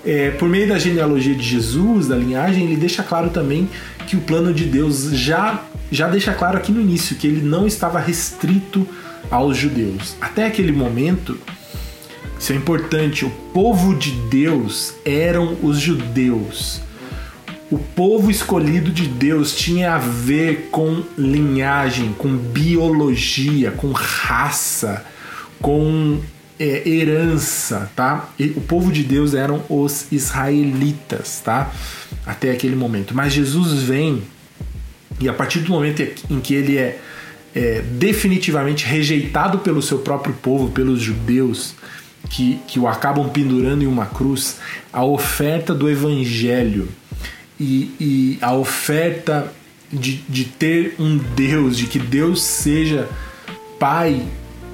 É, 0.05 0.31
por 0.33 0.49
meio 0.49 0.69
da 0.69 0.79
genealogia 0.79 1.35
de 1.35 1.43
Jesus, 1.43 2.09
da 2.09 2.17
linhagem, 2.17 2.65
ele 2.65 2.77
deixa 2.77 3.03
claro 3.03 3.31
também 3.31 3.69
que 4.07 4.17
o 4.17 4.21
plano 4.21 4.53
de 4.53 4.65
Deus 4.65 5.11
já, 5.13 5.65
já 5.91 6.09
deixa 6.09 6.33
claro 6.33 6.59
aqui 6.59 6.73
no 6.73 6.81
início 6.81 7.17
que 7.17 7.27
ele 7.27 7.41
não 7.41 7.67
estava 7.67 7.99
restrito 7.99 8.87
aos 9.31 9.57
judeus. 9.57 10.17
Até 10.21 10.47
aquele 10.47 10.73
momento, 10.73 11.39
isso 12.39 12.53
é 12.53 12.57
importante, 12.57 13.25
o 13.25 13.31
povo 13.53 13.95
de 13.95 14.11
Deus 14.29 14.95
eram 15.05 15.57
os 15.63 15.79
judeus. 15.79 16.81
O 17.73 17.79
povo 17.79 18.31
escolhido 18.31 18.91
de 18.91 19.07
Deus 19.07 19.55
tinha 19.55 19.95
a 19.95 19.99
ver 19.99 20.69
com 20.71 21.03
linhagem, 21.17 22.13
com 22.13 22.37
biologia, 22.37 23.71
com 23.71 23.93
raça, 23.93 25.03
com 25.59 26.21
é, 26.61 26.87
herança, 26.87 27.91
tá? 27.97 28.29
E 28.39 28.49
o 28.49 28.61
povo 28.61 28.93
de 28.93 29.03
Deus 29.03 29.33
eram 29.33 29.65
os 29.71 30.07
israelitas, 30.13 31.41
tá? 31.43 31.73
Até 32.27 32.51
aquele 32.51 32.77
momento. 32.77 33.15
Mas 33.15 33.33
Jesus 33.33 33.83
vem 33.83 34.23
e 35.19 35.27
a 35.27 35.33
partir 35.33 35.61
do 35.61 35.71
momento 35.71 36.03
em 36.29 36.41
que 36.41 36.53
ele 36.53 36.77
é, 36.77 37.01
é 37.55 37.81
definitivamente 37.81 38.85
rejeitado 38.85 39.61
pelo 39.61 39.81
seu 39.81 40.01
próprio 40.01 40.35
povo, 40.35 40.69
pelos 40.69 41.01
judeus, 41.01 41.75
que, 42.29 42.61
que 42.69 42.79
o 42.79 42.87
acabam 42.87 43.31
pendurando 43.31 43.83
em 43.83 43.87
uma 43.87 44.05
cruz, 44.05 44.59
a 44.93 45.03
oferta 45.03 45.73
do 45.73 45.89
evangelho 45.89 46.87
e, 47.59 47.91
e 48.01 48.39
a 48.41 48.55
oferta 48.55 49.53
de, 49.93 50.17
de 50.29 50.45
ter 50.45 50.95
um 50.99 51.19
Deus, 51.19 51.77
de 51.77 51.87
que 51.87 51.99
Deus 51.99 52.43
seja 52.43 53.09
Pai 53.79 54.23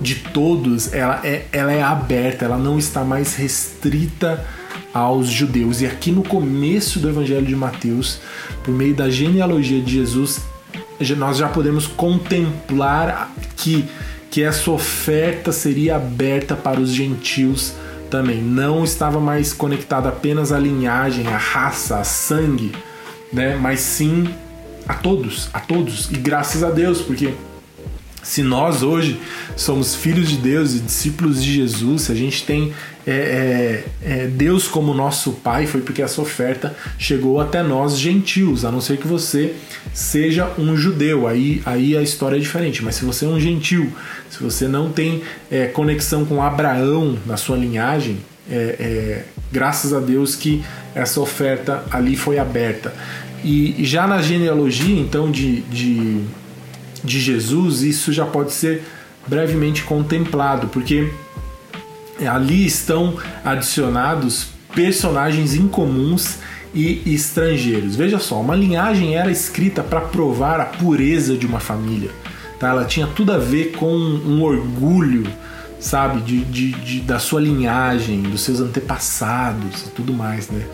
de 0.00 0.14
todos, 0.16 0.92
ela 0.92 1.20
é, 1.24 1.46
ela 1.50 1.72
é 1.72 1.82
aberta, 1.82 2.44
ela 2.44 2.58
não 2.58 2.78
está 2.78 3.02
mais 3.02 3.34
restrita 3.34 4.46
aos 4.92 5.28
judeus. 5.28 5.80
E 5.80 5.86
aqui 5.86 6.12
no 6.12 6.22
começo 6.22 7.00
do 7.00 7.08
Evangelho 7.08 7.46
de 7.46 7.56
Mateus, 7.56 8.20
por 8.62 8.72
meio 8.72 8.94
da 8.94 9.10
genealogia 9.10 9.80
de 9.80 9.92
Jesus, 9.94 10.40
nós 11.16 11.36
já 11.36 11.48
podemos 11.48 11.86
contemplar 11.86 13.34
que, 13.56 13.84
que 14.30 14.42
essa 14.42 14.70
oferta 14.70 15.52
seria 15.52 15.96
aberta 15.96 16.54
para 16.54 16.80
os 16.80 16.90
gentios 16.90 17.72
também. 18.08 18.42
Não 18.42 18.84
estava 18.84 19.20
mais 19.20 19.52
conectada 19.52 20.08
apenas 20.08 20.52
à 20.52 20.58
linhagem, 20.58 21.26
à 21.26 21.36
raça, 21.36 21.98
a 21.98 22.04
sangue, 22.04 22.72
né? 23.32 23.56
mas 23.56 23.80
sim 23.80 24.28
a 24.86 24.94
todos, 24.94 25.48
a 25.52 25.60
todos. 25.60 26.10
E 26.10 26.16
graças 26.16 26.64
a 26.64 26.70
Deus, 26.70 27.00
porque 27.02 27.34
se 28.22 28.42
nós 28.42 28.83
hoje 28.83 29.20
somos 29.57 29.94
filhos 29.94 30.28
de 30.28 30.37
Deus 30.37 30.74
e 30.74 30.81
discípulos 30.81 31.42
de 31.42 31.54
Jesus, 31.54 32.02
se 32.02 32.12
a 32.12 32.14
gente 32.14 32.44
tem 32.44 32.72
é, 33.07 33.12
é, 33.12 33.85
é, 34.02 34.26
Deus 34.26 34.68
como 34.68 34.92
nosso 34.92 35.33
Pai, 35.33 35.66
foi 35.66 35.81
porque 35.81 36.02
essa 36.02 36.20
oferta 36.20 36.76
chegou 36.98 37.40
até 37.40 37.62
nós 37.62 37.98
gentios, 37.98 38.64
a 38.64 38.70
não 38.70 38.81
ser 38.81 38.98
que 38.98 39.07
você 39.07 39.54
seja 39.94 40.52
um 40.59 40.76
judeu, 40.76 41.26
aí, 41.26 41.62
aí 41.64 41.96
a 41.96 42.02
história 42.02 42.37
é 42.37 42.38
diferente. 42.38 42.85
Mas 42.85 42.96
se 42.96 43.04
você 43.04 43.24
é 43.24 43.28
um 43.28 43.40
gentil, 43.40 43.90
se 44.28 44.42
você 44.42 44.68
não 44.68 44.90
tem 44.90 45.22
é, 45.50 45.66
conexão 45.66 46.24
com 46.24 46.42
Abraão 46.42 47.16
na 47.24 47.37
sua 47.37 47.57
linhagem, 47.57 48.18
é, 48.50 48.54
é, 48.54 49.24
graças 49.50 49.92
a 49.92 50.00
Deus 50.00 50.35
que 50.35 50.62
essa 50.94 51.20
oferta 51.20 51.85
ali 51.90 52.16
foi 52.16 52.38
aberta. 52.38 52.92
E 53.42 53.76
já 53.85 54.07
na 54.07 54.20
genealogia, 54.20 54.98
então, 54.98 55.31
de, 55.31 55.61
de 55.62 56.20
de 57.04 57.20
Jesus, 57.20 57.82
isso 57.82 58.12
já 58.12 58.26
pode 58.26 58.52
ser 58.52 58.82
brevemente 59.26 59.82
contemplado, 59.82 60.68
porque 60.68 61.12
ali 62.26 62.66
estão 62.66 63.16
adicionados 63.44 64.48
personagens 64.74 65.54
incomuns 65.54 66.38
e 66.74 67.02
estrangeiros. 67.06 67.96
Veja 67.96 68.18
só, 68.18 68.40
uma 68.40 68.54
linhagem 68.54 69.16
era 69.16 69.30
escrita 69.30 69.82
para 69.82 70.00
provar 70.00 70.61
a 70.61 70.64
pureza 70.64 71.37
de 71.37 71.46
uma 71.46 71.61
família. 71.61 72.11
Tá? 72.58 72.68
Ela 72.68 72.84
tinha 72.84 73.06
tudo 73.06 73.32
a 73.32 73.38
ver 73.38 73.72
com 73.72 73.94
um 73.94 74.42
orgulho, 74.42 75.26
sabe, 75.80 76.20
de, 76.20 76.44
de, 76.44 76.72
de 76.72 77.00
da 77.00 77.18
sua 77.18 77.40
linhagem, 77.40 78.22
dos 78.22 78.42
seus 78.42 78.61
antepassados 78.61 79.82
e 79.82 79.90
tudo 79.90 80.12
mais, 80.12 80.48
né? 80.48 80.64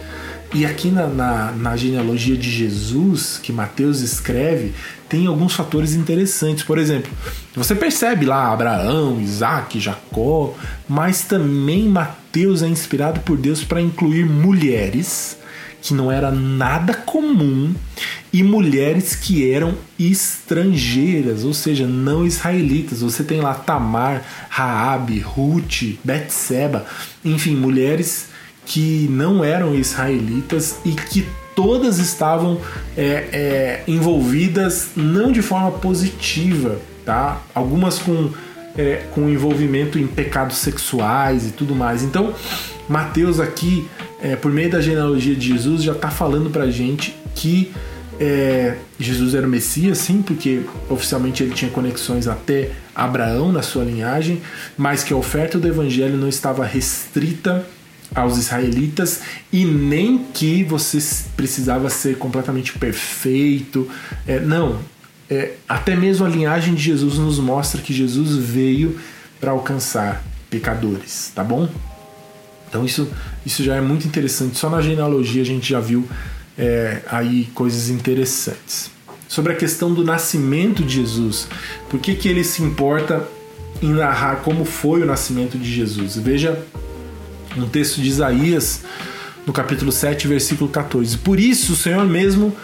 E 0.54 0.64
aqui 0.64 0.88
na, 0.88 1.08
na, 1.08 1.50
na, 1.50 1.76
genealogia 1.76 2.36
de 2.36 2.48
Jesus, 2.48 3.40
que 3.42 3.52
Mateus 3.52 4.02
escreve, 4.02 4.72
tem 5.08 5.26
alguns 5.26 5.52
fatores 5.52 5.94
interessantes. 5.94 6.62
Por 6.62 6.78
exemplo, 6.78 7.10
você 7.56 7.74
percebe 7.74 8.24
lá 8.24 8.52
Abraão, 8.52 9.20
Isaac, 9.20 9.80
Jacó, 9.80 10.54
mas 10.88 11.22
também 11.22 11.88
Mateus 11.88 12.62
é 12.62 12.68
inspirado 12.68 13.18
por 13.22 13.36
Deus 13.36 13.64
para 13.64 13.80
incluir 13.80 14.24
mulheres, 14.24 15.36
que 15.82 15.92
não 15.92 16.10
era 16.10 16.30
nada 16.30 16.94
comum, 16.94 17.74
e 18.32 18.44
mulheres 18.44 19.16
que 19.16 19.50
eram 19.50 19.74
estrangeiras, 19.98 21.42
ou 21.42 21.52
seja, 21.52 21.84
não 21.84 22.24
israelitas. 22.24 23.00
Você 23.00 23.24
tem 23.24 23.40
lá 23.40 23.54
Tamar, 23.54 24.22
Raabe, 24.48 25.18
Ruth, 25.18 25.98
Betseba, 26.04 26.86
enfim, 27.24 27.56
mulheres 27.56 28.32
que 28.66 29.07
não 29.11 29.44
eram 29.44 29.74
israelitas 29.74 30.79
e 30.85 30.92
que 30.92 31.27
todas 31.55 31.98
estavam 31.98 32.61
é, 32.96 33.29
é, 33.33 33.85
envolvidas 33.87 34.90
não 34.96 35.31
de 35.31 35.42
forma 35.42 35.70
positiva, 35.72 36.79
tá? 37.05 37.40
Algumas 37.55 37.98
com, 37.98 38.31
é, 38.77 39.05
com 39.12 39.29
envolvimento 39.29 39.98
em 39.98 40.07
pecados 40.07 40.57
sexuais 40.57 41.46
e 41.46 41.50
tudo 41.53 41.74
mais. 41.74 42.03
Então, 42.03 42.35
Mateus 42.88 43.38
aqui, 43.40 43.88
é, 44.20 44.37
por 44.37 44.50
meio 44.50 44.70
da 44.70 44.81
genealogia 44.81 45.35
de 45.35 45.48
Jesus, 45.48 45.83
já 45.83 45.92
está 45.92 46.11
falando 46.11 46.50
para 46.50 46.70
gente 46.70 47.14
que 47.35 47.72
é, 48.18 48.77
Jesus 48.98 49.35
era 49.35 49.46
o 49.46 49.50
Messias, 49.50 49.98
sim, 49.98 50.22
porque 50.22 50.62
oficialmente 50.88 51.42
ele 51.42 51.53
tinha 51.53 51.70
conexões 51.70 52.29
até 52.29 52.70
Abraão 52.94 53.50
na 53.50 53.62
sua 53.62 53.85
linhagem, 53.85 54.40
mas 54.77 55.03
que 55.03 55.12
a 55.12 55.16
oferta 55.16 55.59
do 55.59 55.66
evangelho 55.66 56.16
não 56.16 56.29
estava 56.29 56.64
restrita 56.64 57.64
aos 58.14 58.38
israelitas 58.38 59.22
e 59.53 59.64
nem 59.64 60.18
que 60.33 60.62
você 60.62 60.98
precisava 61.37 61.90
ser 61.90 62.16
completamente 62.16 62.72
perfeito. 62.79 63.90
É, 64.27 64.38
não, 64.38 64.79
é, 65.29 65.53
até 65.68 65.96
mesmo 65.96 66.24
a 66.24 66.29
linhagem 66.29 66.74
de 66.74 66.83
Jesus 66.83 67.18
nos 67.18 67.38
mostra 67.38 67.83
que 67.83 67.92
Jesus 67.92 68.37
veio 68.37 68.98
para 69.40 69.50
alcançar 69.50 70.22
pecadores, 70.48 71.33
tá 71.35 71.42
bom? 71.42 71.68
Então 72.68 72.85
isso, 72.85 73.09
isso 73.44 73.62
já 73.62 73.77
é 73.77 73.81
muito 73.81 74.07
interessante. 74.07 74.57
Só 74.57 74.70
na 74.70 74.81
genealogia 74.81 75.42
a 75.42 75.46
gente 75.46 75.68
já 75.68 75.81
viu 75.81 76.09
é, 76.57 77.03
aí 77.11 77.48
coisas 77.55 77.88
interessantes. 77.88 78.90
Sobre 79.29 79.53
a 79.53 79.57
questão 79.57 79.92
do 79.92 80.05
nascimento 80.05 80.85
de 80.85 80.96
Jesus, 80.96 81.48
por 81.88 81.98
que, 81.98 82.14
que 82.14 82.29
ele 82.29 82.44
se 82.44 82.62
importa 82.62 83.27
em 83.83 83.92
narrar 83.92 84.37
como 84.37 84.64
foi 84.64 85.03
o 85.03 85.07
nascimento 85.07 85.59
de 85.59 85.72
Jesus? 85.72 86.16
Veja 86.16 86.64
um 87.56 87.68
texto 87.68 88.00
de 88.00 88.08
Isaías, 88.08 88.82
no 89.46 89.52
capítulo 89.52 89.92
7, 89.92 90.26
versículo 90.26 90.70
14. 90.70 91.18
Por 91.18 91.38
isso 91.38 91.74
o 91.74 91.76
Senhor 91.76 92.04
mesmo 92.06 92.54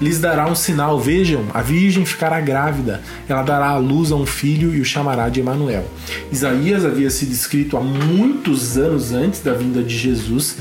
lhes 0.00 0.18
dará 0.18 0.48
um 0.48 0.54
sinal. 0.54 0.98
Vejam, 0.98 1.44
a 1.52 1.60
virgem 1.60 2.04
ficará 2.06 2.40
grávida, 2.40 3.02
ela 3.28 3.42
dará 3.42 3.68
à 3.68 3.76
luz 3.76 4.10
a 4.10 4.16
um 4.16 4.24
filho 4.24 4.74
e 4.74 4.80
o 4.80 4.84
chamará 4.84 5.28
de 5.28 5.40
Emanuel. 5.40 5.86
Isaías 6.32 6.84
havia 6.84 7.10
sido 7.10 7.32
escrito 7.32 7.76
há 7.76 7.80
muitos 7.80 8.78
anos 8.78 9.12
antes 9.12 9.40
da 9.40 9.52
vinda 9.52 9.82
de 9.82 9.96
Jesus, 9.96 10.56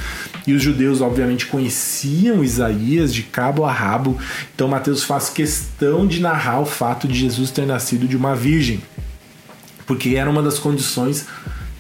e 0.46 0.54
os 0.54 0.62
judeus 0.62 1.00
obviamente 1.00 1.46
conheciam 1.46 2.44
Isaías 2.44 3.14
de 3.14 3.24
cabo 3.24 3.66
a 3.66 3.72
rabo. 3.72 4.18
Então 4.54 4.68
Mateus 4.68 5.04
faz 5.04 5.30
questão 5.30 6.06
de 6.06 6.20
narrar 6.20 6.60
o 6.60 6.66
fato 6.66 7.08
de 7.08 7.18
Jesus 7.18 7.52
ter 7.52 7.66
nascido 7.66 8.08
de 8.08 8.18
uma 8.18 8.36
virgem, 8.36 8.82
porque 9.86 10.16
era 10.16 10.30
uma 10.30 10.44
das 10.44 10.60
condições 10.60 11.26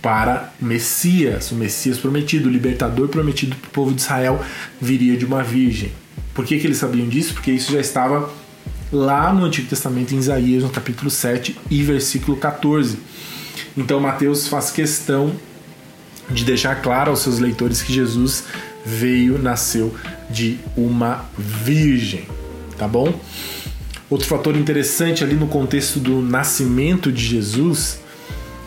para 0.01 0.53
Messias, 0.59 1.51
o 1.51 1.55
Messias 1.55 1.97
prometido, 1.97 2.47
o 2.47 2.51
libertador 2.51 3.07
prometido 3.09 3.55
para 3.55 3.67
o 3.67 3.71
povo 3.71 3.93
de 3.93 4.01
Israel 4.01 4.41
viria 4.79 5.17
de 5.17 5.25
uma 5.25 5.43
virgem. 5.43 5.91
Por 6.33 6.45
que, 6.45 6.57
que 6.57 6.67
eles 6.67 6.77
sabiam 6.77 7.07
disso? 7.07 7.33
Porque 7.33 7.51
isso 7.51 7.71
já 7.73 7.79
estava 7.79 8.31
lá 8.91 9.33
no 9.33 9.45
Antigo 9.45 9.67
Testamento, 9.67 10.15
em 10.15 10.17
Isaías, 10.17 10.63
no 10.63 10.69
capítulo 10.69 11.09
7 11.09 11.57
e 11.69 11.83
versículo 11.83 12.37
14. 12.37 12.97
Então 13.77 13.99
Mateus 13.99 14.47
faz 14.47 14.71
questão 14.71 15.33
de 16.29 16.45
deixar 16.45 16.81
claro 16.81 17.11
aos 17.11 17.19
seus 17.19 17.39
leitores 17.39 17.81
que 17.81 17.91
Jesus 17.91 18.45
veio, 18.85 19.37
nasceu 19.37 19.93
de 20.29 20.59
uma 20.77 21.25
virgem, 21.37 22.27
tá 22.77 22.87
bom? 22.87 23.19
Outro 24.09 24.27
fator 24.27 24.55
interessante 24.55 25.23
ali 25.23 25.35
no 25.35 25.47
contexto 25.47 25.99
do 25.99 26.21
nascimento 26.21 27.11
de 27.11 27.23
Jesus 27.23 27.99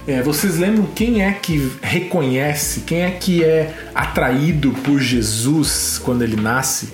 é, 0.07 0.23
vocês 0.23 0.59
lembram 0.59 0.87
quem 0.87 1.23
é 1.23 1.33
que 1.33 1.73
reconhece, 1.81 2.81
quem 2.81 3.03
é 3.03 3.11
que 3.11 3.45
é 3.45 3.91
atraído 3.95 4.73
por 4.85 4.99
Jesus 4.99 6.01
quando 6.03 6.23
ele 6.23 6.37
nasce? 6.37 6.93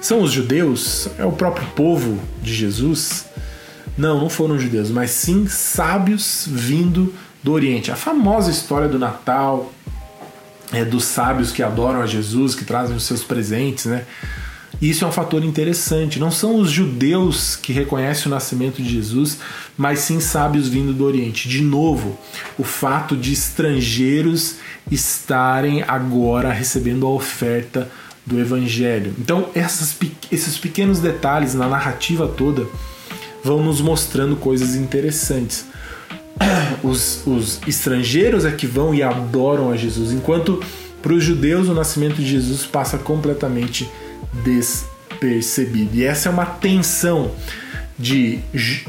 São 0.00 0.20
os 0.22 0.32
judeus? 0.32 1.08
É 1.18 1.24
o 1.24 1.32
próprio 1.32 1.66
povo 1.68 2.20
de 2.42 2.54
Jesus? 2.54 3.26
Não, 3.96 4.20
não 4.20 4.28
foram 4.28 4.58
judeus, 4.58 4.90
mas 4.90 5.10
sim 5.10 5.46
sábios 5.46 6.46
vindo 6.50 7.14
do 7.42 7.52
Oriente. 7.52 7.90
A 7.90 7.96
famosa 7.96 8.50
história 8.50 8.88
do 8.88 8.98
Natal, 8.98 9.72
é, 10.72 10.84
dos 10.84 11.04
sábios 11.04 11.52
que 11.52 11.62
adoram 11.62 12.02
a 12.02 12.06
Jesus, 12.06 12.54
que 12.54 12.64
trazem 12.64 12.96
os 12.96 13.04
seus 13.04 13.22
presentes, 13.22 13.86
né? 13.86 14.04
Isso 14.80 15.04
é 15.04 15.08
um 15.08 15.12
fator 15.12 15.42
interessante. 15.42 16.18
Não 16.18 16.30
são 16.30 16.56
os 16.56 16.70
judeus 16.70 17.56
que 17.56 17.72
reconhecem 17.72 18.26
o 18.26 18.34
nascimento 18.34 18.82
de 18.82 18.88
Jesus, 18.90 19.38
mas 19.76 20.00
sim 20.00 20.20
sábios 20.20 20.68
vindo 20.68 20.92
do 20.92 21.04
Oriente. 21.04 21.48
De 21.48 21.62
novo, 21.62 22.18
o 22.58 22.64
fato 22.64 23.16
de 23.16 23.32
estrangeiros 23.32 24.56
estarem 24.90 25.82
agora 25.82 26.52
recebendo 26.52 27.06
a 27.06 27.10
oferta 27.10 27.90
do 28.26 28.38
Evangelho. 28.38 29.14
Então, 29.18 29.48
essas, 29.54 29.96
esses 30.30 30.58
pequenos 30.58 31.00
detalhes 31.00 31.54
na 31.54 31.68
narrativa 31.68 32.26
toda 32.26 32.66
vão 33.42 33.62
nos 33.62 33.80
mostrando 33.80 34.36
coisas 34.36 34.74
interessantes. 34.74 35.64
Os, 36.82 37.26
os 37.26 37.60
estrangeiros 37.66 38.44
é 38.44 38.50
que 38.50 38.66
vão 38.66 38.94
e 38.94 39.02
adoram 39.02 39.70
a 39.70 39.76
Jesus, 39.76 40.12
enquanto 40.12 40.62
para 41.00 41.14
os 41.14 41.24
judeus 41.24 41.68
o 41.68 41.74
nascimento 41.74 42.16
de 42.16 42.26
Jesus 42.26 42.66
passa 42.66 42.98
completamente 42.98 43.88
despercebido. 44.44 45.96
E 45.96 46.04
essa 46.04 46.28
é 46.28 46.32
uma 46.32 46.46
tensão 46.46 47.32
de 47.98 48.40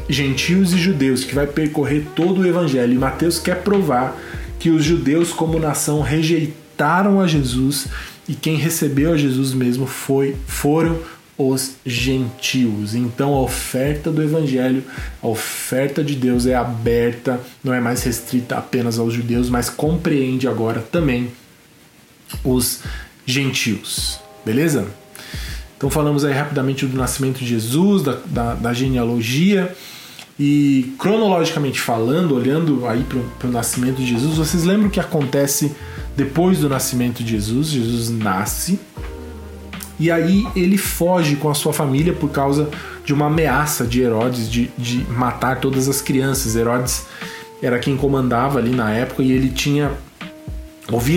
gentios 0.10 0.74
e 0.74 0.78
judeus 0.78 1.24
que 1.24 1.34
vai 1.34 1.48
percorrer 1.48 2.06
todo 2.16 2.42
o 2.42 2.46
evangelho. 2.46 2.94
E 2.94 2.98
Mateus 2.98 3.40
quer 3.40 3.62
provar 3.62 4.18
que 4.60 4.70
os 4.70 4.84
judeus, 4.84 5.32
como 5.32 5.60
nação, 5.60 6.02
rejeitaram 6.02 7.22
a 7.22 7.28
Jesus 7.28 7.88
e 8.28 8.36
quem 8.36 8.56
recebeu 8.58 9.14
a 9.14 9.18
Jesus 9.18 9.54
mesmo 9.54 9.88
foi 9.88 10.36
foram 10.46 11.00
os 11.38 11.76
gentios. 11.86 12.96
Então 12.96 13.34
a 13.34 13.42
oferta 13.42 14.12
do 14.12 14.22
evangelho, 14.22 14.84
a 15.22 15.28
oferta 15.28 16.04
de 16.04 16.16
Deus 16.16 16.46
é 16.46 16.56
aberta, 16.56 17.40
não 17.64 17.74
é 17.74 17.80
mais 17.80 18.04
restrita 18.04 18.58
apenas 18.58 18.98
aos 18.98 19.14
judeus, 19.14 19.50
mas 19.50 19.70
compreende 19.70 20.48
agora 20.48 20.82
também 20.82 21.30
os 22.44 22.82
gentios. 23.26 24.20
Beleza? 24.44 24.88
Então 25.78 25.90
falamos 25.90 26.26
aí 26.26 26.34
rapidamente 26.34 26.86
do 26.86 26.98
nascimento 26.98 27.40
de 27.40 27.46
Jesus, 27.46 28.02
da, 28.02 28.18
da, 28.26 28.54
da 28.56 28.74
genealogia. 28.74 29.74
E 30.40 30.94
cronologicamente 31.00 31.80
falando, 31.80 32.36
olhando 32.36 32.86
aí 32.88 33.04
para 33.40 33.48
o 33.48 33.52
nascimento 33.52 33.98
de 33.98 34.08
Jesus, 34.08 34.38
vocês 34.38 34.64
lembram 34.64 34.88
o 34.88 34.92
que 34.92 35.00
acontece 35.00 35.76
depois 36.16 36.60
do 36.60 36.70
nascimento 36.70 37.24
de 37.24 37.32
Jesus? 37.32 37.70
Jesus 37.70 38.10
nasce 38.10 38.80
e 40.00 40.12
aí 40.12 40.48
ele 40.56 40.78
foge 40.78 41.36
com 41.36 41.50
a 41.50 41.56
sua 41.56 41.74
família 41.74 42.14
por 42.14 42.30
causa 42.30 42.70
de 43.04 43.14
uma 43.14 43.28
ameaça 43.28 43.86
de 43.86 44.02
Herodes 44.02 44.50
de, 44.50 44.70
de 44.78 45.04
matar 45.10 45.60
todas 45.60 45.90
as 45.90 46.02
crianças. 46.02 46.56
Herodes 46.56 47.08
era 47.62 47.80
quem 47.80 47.98
comandava 47.98 48.60
ali 48.60 48.70
na 48.70 48.92
época 48.92 49.24
e 49.24 49.32
ele 49.32 49.50
tinha 49.50 49.92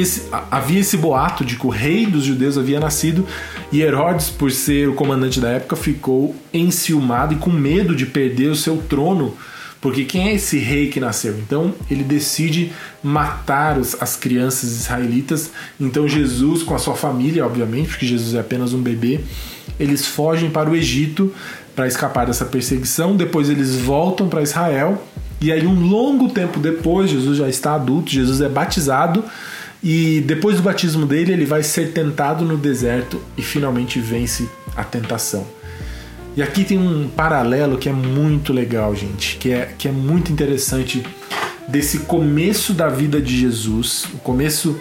esse, 0.00 0.28
havia 0.50 0.80
esse 0.80 0.96
boato 0.96 1.44
de 1.44 1.56
que 1.56 1.66
o 1.66 1.70
rei 1.70 2.06
dos 2.06 2.24
judeus 2.24 2.56
havia 2.56 2.80
nascido 2.80 3.26
e 3.72 3.82
Herodes, 3.82 4.30
por 4.30 4.50
ser 4.50 4.88
o 4.88 4.94
comandante 4.94 5.40
da 5.40 5.48
época, 5.48 5.76
ficou 5.76 6.34
enciumado 6.52 7.34
e 7.34 7.36
com 7.36 7.50
medo 7.50 7.94
de 7.94 8.04
perder 8.04 8.48
o 8.48 8.56
seu 8.56 8.78
trono, 8.78 9.36
porque 9.80 10.04
quem 10.04 10.28
é 10.28 10.34
esse 10.34 10.58
rei 10.58 10.88
que 10.88 11.00
nasceu? 11.00 11.38
Então 11.38 11.72
ele 11.90 12.02
decide 12.02 12.72
matar 13.02 13.78
os, 13.78 13.96
as 14.00 14.14
crianças 14.16 14.72
israelitas. 14.72 15.50
Então 15.80 16.06
Jesus, 16.06 16.62
com 16.62 16.74
a 16.74 16.78
sua 16.78 16.94
família, 16.94 17.46
obviamente, 17.46 17.88
porque 17.88 18.06
Jesus 18.06 18.34
é 18.34 18.40
apenas 18.40 18.74
um 18.74 18.82
bebê, 18.82 19.20
eles 19.78 20.06
fogem 20.06 20.50
para 20.50 20.68
o 20.68 20.76
Egito 20.76 21.32
para 21.74 21.86
escapar 21.86 22.26
dessa 22.26 22.44
perseguição. 22.44 23.16
Depois 23.16 23.48
eles 23.48 23.76
voltam 23.76 24.28
para 24.28 24.42
Israel. 24.42 25.02
E 25.40 25.50
aí, 25.50 25.66
um 25.66 25.88
longo 25.88 26.28
tempo 26.28 26.60
depois, 26.60 27.08
Jesus 27.08 27.38
já 27.38 27.48
está 27.48 27.74
adulto, 27.74 28.10
Jesus 28.10 28.42
é 28.42 28.48
batizado 28.48 29.24
e 29.82 30.22
depois 30.26 30.56
do 30.56 30.62
batismo 30.62 31.06
dele, 31.06 31.32
ele 31.32 31.46
vai 31.46 31.62
ser 31.62 31.92
tentado 31.92 32.44
no 32.44 32.56
deserto 32.56 33.20
e 33.36 33.42
finalmente 33.42 33.98
vence 33.98 34.48
a 34.76 34.84
tentação. 34.84 35.46
E 36.36 36.42
aqui 36.42 36.64
tem 36.64 36.78
um 36.78 37.08
paralelo 37.08 37.78
que 37.78 37.88
é 37.88 37.92
muito 37.92 38.52
legal, 38.52 38.94
gente, 38.94 39.36
que 39.36 39.52
é, 39.52 39.74
que 39.76 39.88
é 39.88 39.92
muito 39.92 40.30
interessante 40.30 41.02
desse 41.66 42.00
começo 42.00 42.72
da 42.72 42.88
vida 42.88 43.20
de 43.20 43.38
Jesus, 43.38 44.06
o 44.14 44.18
começo 44.18 44.78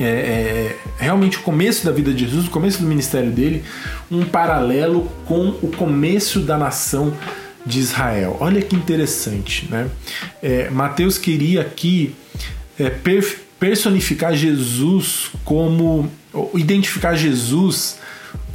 é, 0.00 0.04
é, 0.04 0.76
realmente 0.96 1.38
o 1.38 1.40
começo 1.40 1.84
da 1.84 1.90
vida 1.90 2.12
de 2.12 2.24
Jesus, 2.24 2.46
o 2.46 2.50
começo 2.50 2.80
do 2.80 2.86
ministério 2.86 3.30
dele, 3.30 3.64
um 4.10 4.24
paralelo 4.24 5.10
com 5.26 5.48
o 5.60 5.72
começo 5.76 6.40
da 6.40 6.56
nação 6.56 7.12
de 7.66 7.80
Israel. 7.80 8.36
Olha 8.40 8.62
que 8.62 8.76
interessante, 8.76 9.66
né? 9.68 9.88
É, 10.42 10.70
Mateus 10.70 11.18
queria 11.18 11.62
aqui 11.62 12.14
é, 12.78 12.88
personificar 13.58 14.34
Jesus 14.34 15.30
como 15.44 16.10
identificar 16.54 17.14
Jesus 17.16 17.98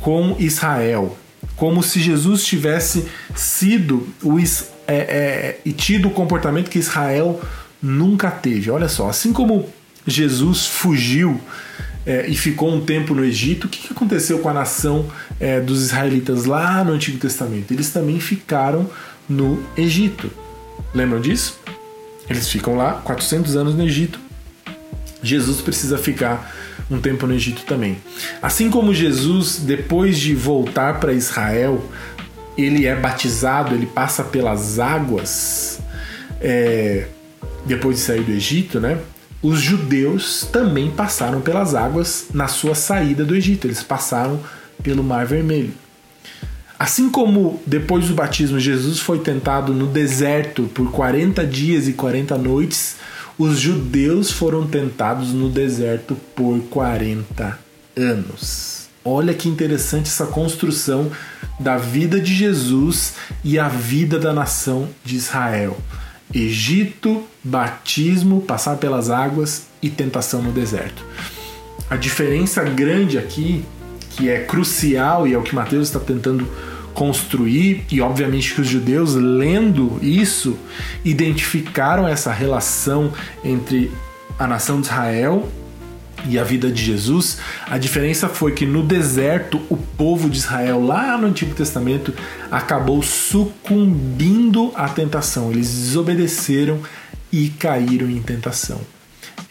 com 0.02 0.36
Israel, 0.40 1.18
como 1.56 1.82
se 1.82 2.00
Jesus 2.00 2.46
tivesse 2.46 3.06
sido 3.36 4.08
o, 4.22 4.40
é, 4.40 4.44
é, 4.88 5.60
e 5.66 5.72
tido 5.72 6.08
o 6.08 6.12
comportamento 6.12 6.70
que 6.70 6.80
Israel 6.80 7.42
nunca 7.82 8.30
teve. 8.32 8.70
Olha 8.70 8.88
só, 8.88 9.10
assim 9.10 9.34
como 9.34 9.68
Jesus 10.06 10.66
fugiu 10.66 11.40
é, 12.06 12.28
e 12.28 12.36
ficou 12.36 12.74
um 12.74 12.82
tempo 12.82 13.14
no 13.14 13.24
Egito, 13.24 13.66
o 13.68 13.70
que, 13.70 13.92
aconteceu 13.92 14.40
com 14.40 14.50
a 14.50 14.54
nação 14.54 15.06
é, 15.40 15.60
dos 15.60 15.84
israelitas 15.84 16.46
lá 16.46 16.84
no 16.84 16.94
Antigo 16.94 17.18
Testamento? 17.18 17.72
Eles 17.72 17.90
também 17.90 18.20
ficaram 18.20 18.90
no 19.28 19.62
Egito. 19.78 20.30
Lembram 20.94 21.22
disso? 21.22 21.60
Eles 22.30 22.48
ficam 22.50 22.76
lá 22.76 22.94
400 22.94 23.56
anos 23.56 23.76
no 23.76 23.84
Egito 23.84 24.20
Jesus 25.24 25.62
precisa 25.62 25.98
ficar 25.98 26.54
um 26.92 27.00
tempo 27.00 27.26
no 27.26 27.34
Egito 27.34 27.64
também. 27.64 27.98
Assim 28.42 28.70
como 28.70 28.94
Jesus, 28.94 29.58
depois 29.58 30.20
de 30.20 30.36
voltar 30.36 31.00
para 31.00 31.14
Israel, 31.14 31.84
ele 32.58 32.86
é 32.86 32.96
batizado, 32.96 33.74
ele 33.74 33.86
passa 33.86 34.24
pelas 34.24 34.80
águas 34.80 35.80
é, 36.40 37.08
depois 37.66 37.98
de 37.98 38.02
sair 38.02 38.22
do 38.22 38.32
Egito, 38.32 38.80
né? 38.80 39.00
Os 39.42 39.60
judeus 39.60 40.48
também 40.52 40.92
passaram 40.92 41.42
pelas 41.42 41.76
águas 41.76 42.28
na 42.34 42.48
sua 42.48 42.76
saída 42.76 43.26
do 43.26 43.36
Egito. 43.36 43.68
Eles 43.68 43.84
passaram 43.84 44.40
pelo 44.82 45.04
Mar 45.04 45.26
Vermelho. 45.26 45.74
Assim 46.80 47.10
como 47.10 47.62
depois 47.66 48.08
do 48.08 48.14
batismo 48.14 48.60
Jesus 48.60 49.00
foi 49.00 49.20
tentado 49.20 49.74
no 49.74 49.88
deserto 49.88 50.64
por 50.74 50.92
40 50.92 51.46
dias 51.46 51.88
e 51.88 51.94
40 51.94 52.38
noites, 52.38 52.98
os 53.38 53.60
judeus 53.60 54.32
foram 54.32 54.68
tentados 54.68 55.34
no 55.34 55.50
deserto 55.50 56.16
por 56.36 56.60
40 56.70 57.60
anos. 57.96 58.88
Olha 59.04 59.34
que 59.34 59.50
interessante 59.50 60.08
essa 60.08 60.28
construção 60.28 61.12
da 61.60 61.78
vida 61.78 62.20
de 62.20 62.34
Jesus 62.34 63.16
e 63.44 63.60
a 63.60 63.68
vida 63.68 64.18
da 64.18 64.32
nação 64.32 64.88
de 65.04 65.16
Israel. 65.16 65.78
Egito, 66.34 67.24
batismo, 67.44 68.42
passar 68.42 68.78
pelas 68.78 69.10
águas 69.10 69.68
e 69.82 69.90
tentação 69.90 70.42
no 70.42 70.52
deserto. 70.52 71.04
A 71.90 71.98
diferença 71.98 72.64
grande 72.64 73.18
aqui, 73.18 73.66
que 74.12 74.30
é 74.30 74.40
crucial 74.40 75.28
e 75.28 75.34
é 75.34 75.38
o 75.38 75.44
que 75.44 75.54
Mateus 75.54 75.88
está 75.88 76.00
tentando 76.00 76.48
construir, 76.94 77.86
e 77.92 78.02
obviamente 78.02 78.54
que 78.54 78.62
os 78.62 78.68
judeus, 78.68 79.16
lendo 79.16 80.00
isso, 80.02 80.58
identificaram 81.04 82.08
essa 82.08 82.32
relação 82.32 83.12
entre 83.44 83.92
a 84.38 84.48
nação 84.48 84.80
de 84.80 84.88
Israel 84.88 85.50
e 86.28 86.40
a 86.40 86.44
vida 86.44 86.72
de 86.72 86.82
Jesus, 86.82 87.38
a 87.68 87.78
diferença 87.78 88.30
foi 88.30 88.54
que 88.54 88.66
no 88.66 88.84
deserto 88.84 89.62
o 89.70 89.76
povo 89.76 90.30
de 90.30 90.38
Israel, 90.38 90.84
lá 90.84 91.18
no 91.18 91.28
Antigo 91.28 91.54
Testamento, 91.54 92.14
acabou 92.50 93.02
sucumbindo 93.02 94.72
à 94.76 94.88
tentação. 94.88 95.52
Eles 95.52 95.70
desobedeceram 95.70 96.80
e 97.32 97.50
caíram 97.50 98.10
em 98.10 98.22
tentação. 98.22 98.80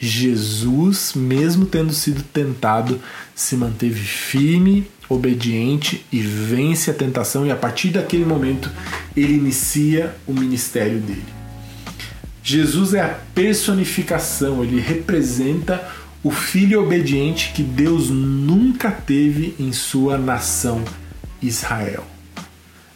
Jesus, 0.05 1.13
mesmo 1.15 1.65
tendo 1.65 1.93
sido 1.93 2.25
tentado, 2.25 3.01
se 3.37 3.55
manteve 3.55 4.01
firme 4.01 4.85
obediente 5.09 6.05
e 6.11 6.19
vence 6.19 6.91
a 6.91 6.95
tentação, 6.95 7.47
e 7.47 7.53
a 7.53 7.57
partir 7.57 7.91
daquele 7.91 8.25
momento 8.25 8.69
ele 9.17 9.35
inicia 9.35 10.13
o 10.27 10.33
ministério 10.33 10.99
dele. 10.99 11.23
Jesus 12.43 12.95
é 12.95 13.01
a 13.01 13.17
personificação, 13.33 14.65
ele 14.65 14.81
representa 14.81 15.89
o 16.25 16.33
filho 16.33 16.83
obediente 16.83 17.53
que 17.55 17.63
Deus 17.63 18.11
nunca 18.11 18.91
teve 18.91 19.55
em 19.57 19.73
sua 19.73 20.19
nação 20.19 20.83
Israel. 21.41 22.05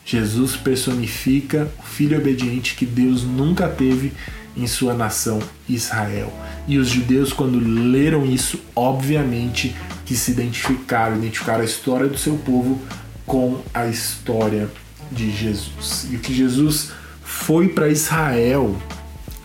Jesus 0.04 0.56
personifica 0.56 1.70
o 1.78 1.82
filho 1.84 2.18
obediente 2.18 2.74
que 2.74 2.84
Deus 2.84 3.22
nunca 3.22 3.68
teve 3.68 4.12
em 4.56 4.66
sua 4.66 4.94
nação 4.94 5.40
Israel. 5.68 6.32
E 6.66 6.78
os 6.78 6.88
judeus, 6.88 7.32
quando 7.32 7.58
leram 7.58 8.24
isso, 8.24 8.60
obviamente 8.74 9.74
que 10.04 10.16
se 10.16 10.30
identificaram, 10.30 11.16
identificaram 11.16 11.60
a 11.60 11.64
história 11.64 12.06
do 12.08 12.16
seu 12.16 12.36
povo 12.38 12.80
com 13.26 13.60
a 13.74 13.86
história 13.86 14.68
de 15.10 15.30
Jesus. 15.30 16.06
E 16.10 16.16
o 16.16 16.18
que 16.18 16.32
Jesus 16.34 16.92
foi 17.22 17.68
para 17.68 17.88
Israel, 17.88 18.80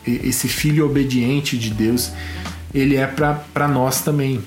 esse 0.05 0.47
filho 0.47 0.85
obediente 0.85 1.57
de 1.57 1.71
Deus, 1.71 2.11
ele 2.73 2.95
é 2.95 3.07
para 3.07 3.67
nós 3.67 4.01
também. 4.01 4.41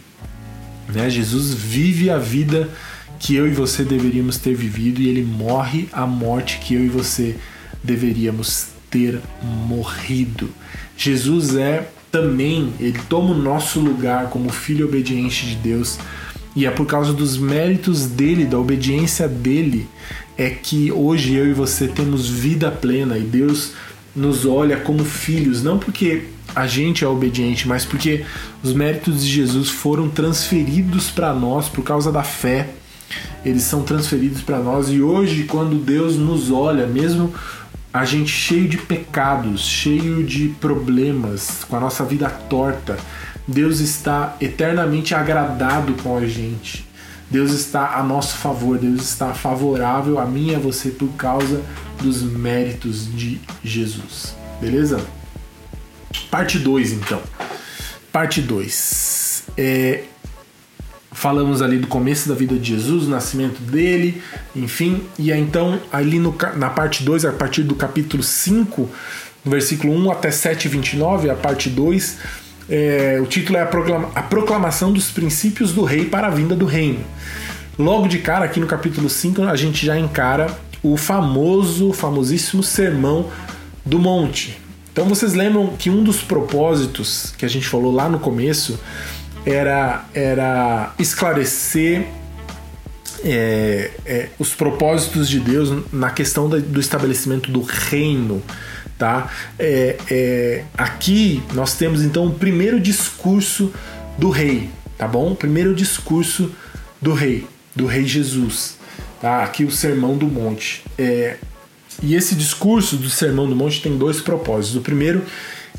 Né? 0.88 1.10
Jesus 1.10 1.52
vive 1.52 2.10
a 2.10 2.18
vida 2.18 2.70
que 3.18 3.34
eu 3.34 3.46
e 3.46 3.50
você 3.50 3.84
deveríamos 3.84 4.38
ter 4.38 4.54
vivido 4.54 5.00
e 5.00 5.08
ele 5.08 5.22
morre 5.22 5.88
a 5.92 6.06
morte 6.06 6.58
que 6.58 6.74
eu 6.74 6.84
e 6.84 6.88
você 6.88 7.36
deveríamos 7.82 8.73
ter 8.94 9.20
morrido. 9.42 10.48
Jesus 10.96 11.56
é 11.56 11.90
também, 12.12 12.72
ele 12.78 13.00
toma 13.08 13.32
o 13.32 13.36
nosso 13.36 13.80
lugar 13.80 14.30
como 14.30 14.52
filho 14.52 14.86
obediente 14.86 15.46
de 15.46 15.56
Deus 15.56 15.98
e 16.54 16.64
é 16.64 16.70
por 16.70 16.86
causa 16.86 17.12
dos 17.12 17.36
méritos 17.36 18.06
dele, 18.06 18.44
da 18.44 18.56
obediência 18.56 19.26
dele, 19.26 19.88
é 20.38 20.48
que 20.48 20.92
hoje 20.92 21.34
eu 21.34 21.48
e 21.48 21.52
você 21.52 21.88
temos 21.88 22.28
vida 22.28 22.70
plena 22.70 23.18
e 23.18 23.22
Deus 23.22 23.72
nos 24.14 24.46
olha 24.46 24.76
como 24.76 25.04
filhos, 25.04 25.64
não 25.64 25.76
porque 25.76 26.28
a 26.54 26.68
gente 26.68 27.02
é 27.02 27.08
obediente, 27.08 27.66
mas 27.66 27.84
porque 27.84 28.24
os 28.62 28.72
méritos 28.72 29.24
de 29.24 29.28
Jesus 29.28 29.68
foram 29.68 30.08
transferidos 30.08 31.10
para 31.10 31.34
nós 31.34 31.68
por 31.68 31.82
causa 31.82 32.12
da 32.12 32.22
fé. 32.22 32.68
Eles 33.44 33.64
são 33.64 33.82
transferidos 33.82 34.40
para 34.40 34.60
nós 34.60 34.88
e 34.88 35.02
hoje, 35.02 35.44
quando 35.44 35.76
Deus 35.76 36.16
nos 36.16 36.52
olha, 36.52 36.86
mesmo 36.86 37.34
a 37.94 38.04
gente 38.04 38.32
cheio 38.32 38.68
de 38.68 38.76
pecados, 38.76 39.60
cheio 39.60 40.24
de 40.24 40.48
problemas, 40.60 41.62
com 41.62 41.76
a 41.76 41.80
nossa 41.80 42.04
vida 42.04 42.28
torta, 42.28 42.98
Deus 43.46 43.78
está 43.78 44.36
eternamente 44.40 45.14
agradado 45.14 45.94
com 46.02 46.16
a 46.16 46.26
gente. 46.26 46.84
Deus 47.30 47.52
está 47.52 47.94
a 47.94 48.02
nosso 48.02 48.36
favor, 48.38 48.78
Deus 48.78 49.00
está 49.00 49.32
favorável 49.32 50.18
a 50.18 50.24
mim 50.24 50.50
e 50.50 50.54
a 50.56 50.58
você 50.58 50.90
por 50.90 51.08
causa 51.10 51.62
dos 52.02 52.20
méritos 52.20 53.06
de 53.14 53.40
Jesus. 53.62 54.34
Beleza? 54.60 55.00
Parte 56.28 56.58
2, 56.58 56.94
então. 56.94 57.22
Parte 58.10 58.42
2. 58.42 59.44
É, 59.56 60.02
falamos 61.24 61.62
ali 61.62 61.78
do 61.78 61.86
começo 61.86 62.28
da 62.28 62.34
vida 62.34 62.54
de 62.54 62.74
Jesus, 62.74 63.06
o 63.06 63.08
nascimento 63.08 63.58
dele, 63.62 64.20
enfim. 64.54 65.04
E 65.18 65.32
aí, 65.32 65.40
então, 65.40 65.80
ali 65.90 66.18
no, 66.18 66.36
na 66.56 66.68
parte 66.68 67.02
2, 67.02 67.24
a 67.24 67.32
partir 67.32 67.62
do 67.62 67.74
capítulo 67.74 68.22
5, 68.22 68.90
no 69.42 69.50
versículo 69.50 69.94
1 69.94 70.10
até 70.10 70.30
7, 70.30 70.68
29, 70.68 71.30
a 71.30 71.34
parte 71.34 71.70
2 71.70 72.18
é, 72.68 73.18
o 73.22 73.26
título 73.26 73.56
é 73.56 73.62
a, 73.62 73.66
proclama, 73.66 74.10
a 74.14 74.20
Proclamação 74.20 74.92
dos 74.92 75.10
Princípios 75.10 75.72
do 75.72 75.82
Rei 75.82 76.04
para 76.04 76.26
a 76.26 76.30
Vinda 76.30 76.54
do 76.54 76.66
Reino. 76.66 77.00
Logo 77.78 78.06
de 78.06 78.18
cara, 78.18 78.44
aqui 78.44 78.60
no 78.60 78.66
capítulo 78.66 79.08
5, 79.08 79.44
a 79.44 79.56
gente 79.56 79.86
já 79.86 79.98
encara 79.98 80.54
o 80.82 80.94
famoso, 80.94 81.94
famosíssimo 81.94 82.62
Sermão 82.62 83.30
do 83.82 83.98
Monte. 83.98 84.58
Então 84.92 85.06
vocês 85.06 85.32
lembram 85.32 85.68
que 85.78 85.88
um 85.88 86.04
dos 86.04 86.20
propósitos 86.20 87.32
que 87.38 87.46
a 87.46 87.48
gente 87.48 87.66
falou 87.66 87.94
lá 87.94 88.10
no 88.10 88.18
começo 88.18 88.78
era, 89.46 90.04
era 90.14 90.94
esclarecer 90.98 92.06
é, 93.24 93.90
é, 94.04 94.28
os 94.38 94.54
propósitos 94.54 95.28
de 95.28 95.40
Deus 95.40 95.84
na 95.92 96.10
questão 96.10 96.48
do 96.48 96.80
estabelecimento 96.80 97.50
do 97.50 97.62
reino 97.62 98.42
tá? 98.98 99.30
É, 99.58 99.96
é, 100.10 100.64
aqui 100.76 101.42
nós 101.52 101.74
temos 101.74 102.02
então 102.02 102.26
o 102.26 102.34
primeiro 102.34 102.80
discurso 102.80 103.72
do 104.18 104.30
rei, 104.30 104.70
tá 104.96 105.06
bom? 105.06 105.32
O 105.32 105.36
primeiro 105.36 105.74
discurso 105.74 106.50
do 107.00 107.12
rei, 107.12 107.46
do 107.74 107.86
rei 107.86 108.06
Jesus, 108.06 108.76
tá? 109.20 109.42
Aqui 109.42 109.64
o 109.64 109.70
Sermão 109.70 110.16
do 110.16 110.26
Monte. 110.26 110.82
É, 110.96 111.36
e 112.02 112.14
esse 112.14 112.34
discurso 112.34 112.96
do 112.96 113.08
Sermão 113.08 113.48
do 113.48 113.54
Monte 113.54 113.82
tem 113.82 113.96
dois 113.96 114.20
propósitos. 114.20 114.76
O 114.76 114.80
primeiro 114.80 115.22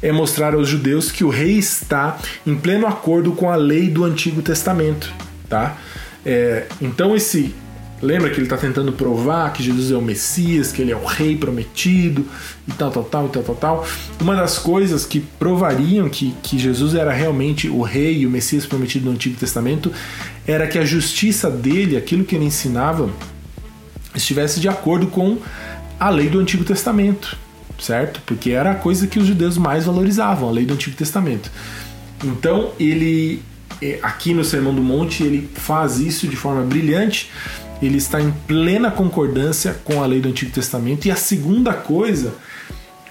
é 0.01 0.11
mostrar 0.11 0.53
aos 0.53 0.67
judeus 0.67 1.11
que 1.11 1.23
o 1.23 1.29
rei 1.29 1.57
está 1.57 2.17
em 2.45 2.55
pleno 2.55 2.85
acordo 2.87 3.31
com 3.31 3.49
a 3.49 3.55
lei 3.55 3.89
do 3.89 4.03
Antigo 4.03 4.41
Testamento, 4.41 5.13
tá? 5.49 5.77
É, 6.25 6.65
então 6.81 7.15
esse 7.15 7.53
Lembra 8.01 8.29
que 8.29 8.35
ele 8.35 8.45
está 8.45 8.57
tentando 8.57 8.91
provar 8.91 9.53
que 9.53 9.63
Jesus 9.63 9.89
é 9.89 9.95
o 9.95 10.01
Messias, 10.01 10.71
que 10.71 10.81
ele 10.81 10.91
é 10.91 10.95
o 10.95 11.05
rei 11.05 11.37
prometido 11.37 12.25
e 12.67 12.71
tal, 12.73 12.91
tal, 12.91 13.03
tal, 13.03 13.29
tal, 13.29 13.43
tal, 13.43 13.55
tal. 13.55 13.87
Uma 14.19 14.35
das 14.35 14.59
coisas 14.59 15.05
que 15.05 15.21
provariam 15.21 16.09
que, 16.09 16.35
que 16.43 16.59
Jesus 16.59 16.93
era 16.93 17.13
realmente 17.13 17.69
o 17.69 17.81
rei 17.81 18.19
e 18.19 18.27
o 18.27 18.29
Messias 18.29 18.65
prometido 18.65 19.05
no 19.05 19.11
Antigo 19.11 19.37
Testamento 19.39 19.93
era 20.45 20.67
que 20.67 20.77
a 20.77 20.83
justiça 20.83 21.49
dele, 21.49 21.95
aquilo 21.95 22.25
que 22.25 22.35
ele 22.35 22.45
ensinava, 22.45 23.09
estivesse 24.13 24.59
de 24.59 24.67
acordo 24.67 25.07
com 25.07 25.37
a 25.97 26.09
lei 26.09 26.27
do 26.27 26.39
Antigo 26.39 26.65
Testamento, 26.65 27.37
certo? 27.79 28.21
Porque 28.25 28.51
era 28.51 28.71
a 28.71 28.75
coisa 28.75 29.07
que 29.07 29.19
os 29.19 29.25
judeus 29.25 29.57
mais 29.57 29.85
valorizavam, 29.85 30.49
a 30.49 30.51
lei 30.51 30.65
do 30.65 30.73
Antigo 30.73 30.95
Testamento. 30.95 31.51
Então 32.23 32.71
ele 32.79 33.41
eh, 33.81 33.99
aqui 34.01 34.33
no 34.33 34.43
Sermão 34.43 34.73
do 34.73 34.81
Monte 34.81 35.23
ele 35.23 35.49
faz 35.53 35.99
isso 35.99 36.27
de 36.27 36.35
forma 36.35 36.63
brilhante 36.63 37.29
ele 37.81 37.97
está 37.97 38.21
em 38.21 38.31
plena 38.47 38.89
concordância 38.89 39.75
com 39.83 40.01
a 40.01 40.05
lei 40.05 40.21
do 40.21 40.29
Antigo 40.29 40.51
Testamento. 40.51 41.05
E 41.05 41.11
a 41.11 41.15
segunda 41.15 41.73
coisa, 41.73 42.33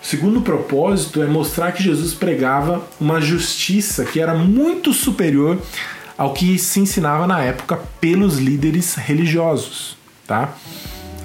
o 0.03 0.07
segundo 0.07 0.41
propósito 0.41 1.23
é 1.23 1.27
mostrar 1.27 1.73
que 1.73 1.83
Jesus 1.83 2.15
pregava 2.15 2.83
uma 3.01 3.21
justiça 3.21 4.05
que 4.05 4.21
era 4.21 4.35
muito 4.35 4.93
superior 4.93 5.59
ao 6.17 6.33
que 6.33 6.59
se 6.59 6.81
ensinava 6.81 7.27
na 7.27 7.43
época 7.43 7.81
pelos 8.01 8.39
líderes 8.39 8.95
religiosos, 8.95 9.97
tá? 10.27 10.55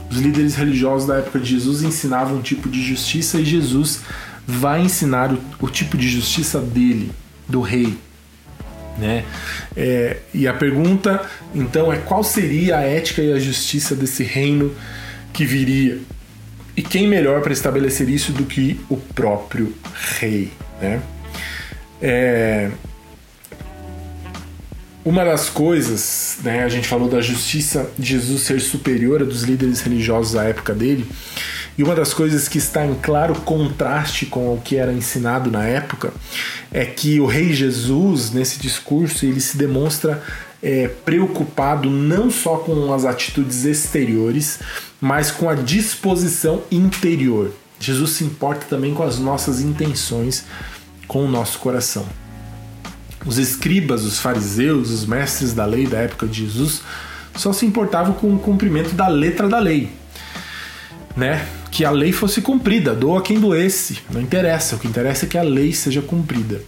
Os 0.10 0.18
líderes 0.18 0.56
religiosos 0.56 1.08
da 1.08 1.18
época 1.18 1.40
de 1.40 1.52
Jesus 1.52 1.84
ensinavam 1.84 2.38
um 2.38 2.42
tipo 2.42 2.68
de 2.68 2.82
justiça 2.82 3.40
e 3.40 3.46
Jesus 3.46 4.02
vai 4.48 4.82
ensinar 4.82 5.32
o, 5.32 5.40
o 5.62 5.70
tipo 5.70 5.98
de 5.98 6.10
justiça 6.10 6.60
dele, 6.60 7.12
do 7.48 7.62
rei, 7.62 7.96
né? 8.98 9.24
É, 9.76 10.18
e 10.34 10.48
a 10.48 10.54
pergunta 10.54 11.22
então 11.54 11.92
é 11.94 11.98
qual 11.98 12.24
seria 12.24 12.78
a 12.78 12.82
ética 12.82 13.22
e 13.22 13.32
a 13.32 13.40
justiça 13.40 13.96
desse 13.96 14.24
reino 14.24 14.74
que 15.32 15.46
viria? 15.46 16.00
E 16.76 16.82
quem 16.82 17.08
melhor 17.08 17.42
para 17.42 17.54
estabelecer 17.54 18.10
isso 18.10 18.32
do 18.32 18.46
que 18.46 18.80
o 18.90 18.98
próprio 18.98 19.74
rei? 20.20 20.52
Né? 20.82 21.02
É, 22.02 22.72
uma 25.04 25.24
das 25.24 25.50
coisas, 25.50 26.38
né, 26.44 26.64
a 26.64 26.70
gente 26.70 26.88
falou 26.88 27.08
da 27.10 27.22
justiça 27.22 27.90
de 27.98 28.10
Jesus 28.10 28.42
ser 28.44 28.60
superior 28.60 29.22
a 29.22 29.26
dos 29.26 29.44
líderes 29.44 29.82
religiosos 29.82 30.34
da 30.34 30.44
época 30.44 30.74
dele, 30.74 31.08
e 31.78 31.84
uma 31.84 31.96
das 31.96 32.14
coisas 32.14 32.50
que 32.50 32.58
está 32.58 32.86
em 32.86 32.94
claro 32.96 33.34
contraste 33.36 34.26
com 34.26 34.54
o 34.54 34.60
que 34.62 34.76
era 34.76 34.92
ensinado 34.92 35.50
na 35.50 35.64
época 35.64 36.12
é 36.72 36.86
que 36.86 37.22
o 37.22 37.26
rei 37.26 37.54
Jesus, 37.54 38.32
nesse 38.32 38.60
discurso, 38.60 39.26
ele 39.26 39.40
se 39.40 39.56
demonstra 39.56 40.22
é, 40.62 40.90
preocupado 40.90 41.90
não 41.90 42.30
só 42.30 42.58
com 42.58 42.94
as 42.94 43.06
atitudes 43.06 43.64
exteriores, 43.64 44.60
mas 45.00 45.32
com 45.32 45.50
a 45.50 45.56
disposição 45.56 46.62
interior. 46.70 47.54
Jesus 47.80 48.12
se 48.12 48.26
importa 48.26 48.66
também 48.66 48.94
com 48.94 49.04
as 49.04 49.18
nossas 49.18 49.62
intenções, 49.62 50.44
com 51.08 51.24
o 51.24 51.32
nosso 51.32 51.60
coração. 51.60 52.06
Os 53.26 53.38
escribas, 53.38 54.04
os 54.04 54.20
fariseus, 54.20 54.90
os 54.90 55.06
mestres 55.06 55.54
da 55.54 55.66
lei 55.66 55.86
da 55.86 56.00
época 56.00 56.26
de 56.26 56.46
Jesus 56.46 56.82
só 57.36 57.54
se 57.54 57.66
importavam 57.66 58.14
com 58.14 58.34
o 58.34 58.40
cumprimento 58.40 58.94
da 58.94 59.08
letra 59.08 59.48
da 59.48 59.60
lei, 59.60 59.90
né? 61.16 61.46
que 61.72 61.86
a 61.86 61.92
lei 61.92 62.12
fosse 62.12 62.42
cumprida, 62.42 62.94
doa 62.94 63.22
quem 63.22 63.40
doesse, 63.40 64.00
não 64.12 64.22
interessa, 64.22 64.76
o 64.76 64.80
que 64.80 64.88
interessa 64.88 65.26
é 65.26 65.30
que 65.30 65.38
a 65.38 65.44
lei 65.44 65.72
seja 65.72 66.02
cumprida. 66.02 66.62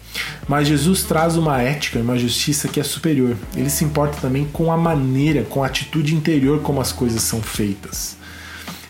Mas 0.48 0.68
Jesus 0.68 1.04
traz 1.04 1.36
uma 1.36 1.62
ética 1.62 2.00
e 2.00 2.02
uma 2.02 2.18
justiça 2.18 2.68
que 2.68 2.80
é 2.80 2.84
superior. 2.84 3.36
Ele 3.56 3.70
se 3.70 3.84
importa 3.84 4.18
também 4.22 4.48
com 4.52 4.72
a 4.72 4.78
maneira, 4.78 5.44
com 5.44 5.64
a 5.64 5.68
atitude 5.68 6.16
interior 6.16 6.62
como 6.62 6.80
as 6.80 6.92
coisas 6.92 7.22
são 7.24 7.42
feitas. 7.42 8.16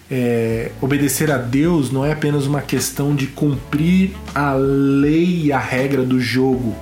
É, 0.10 0.72
obedecer 0.82 1.32
a 1.32 1.38
Deus 1.38 1.90
não 1.90 2.06
é 2.06 2.12
apenas 2.12 2.46
uma 2.46 2.62
questão 2.62 3.16
de 3.16 3.28
cumprir 3.28 4.12
a 4.36 4.54
lei 4.54 5.44
e 5.46 5.54
a 5.54 5.60
regra 5.60 6.04
do 6.04 6.20
jogo. 6.20 6.76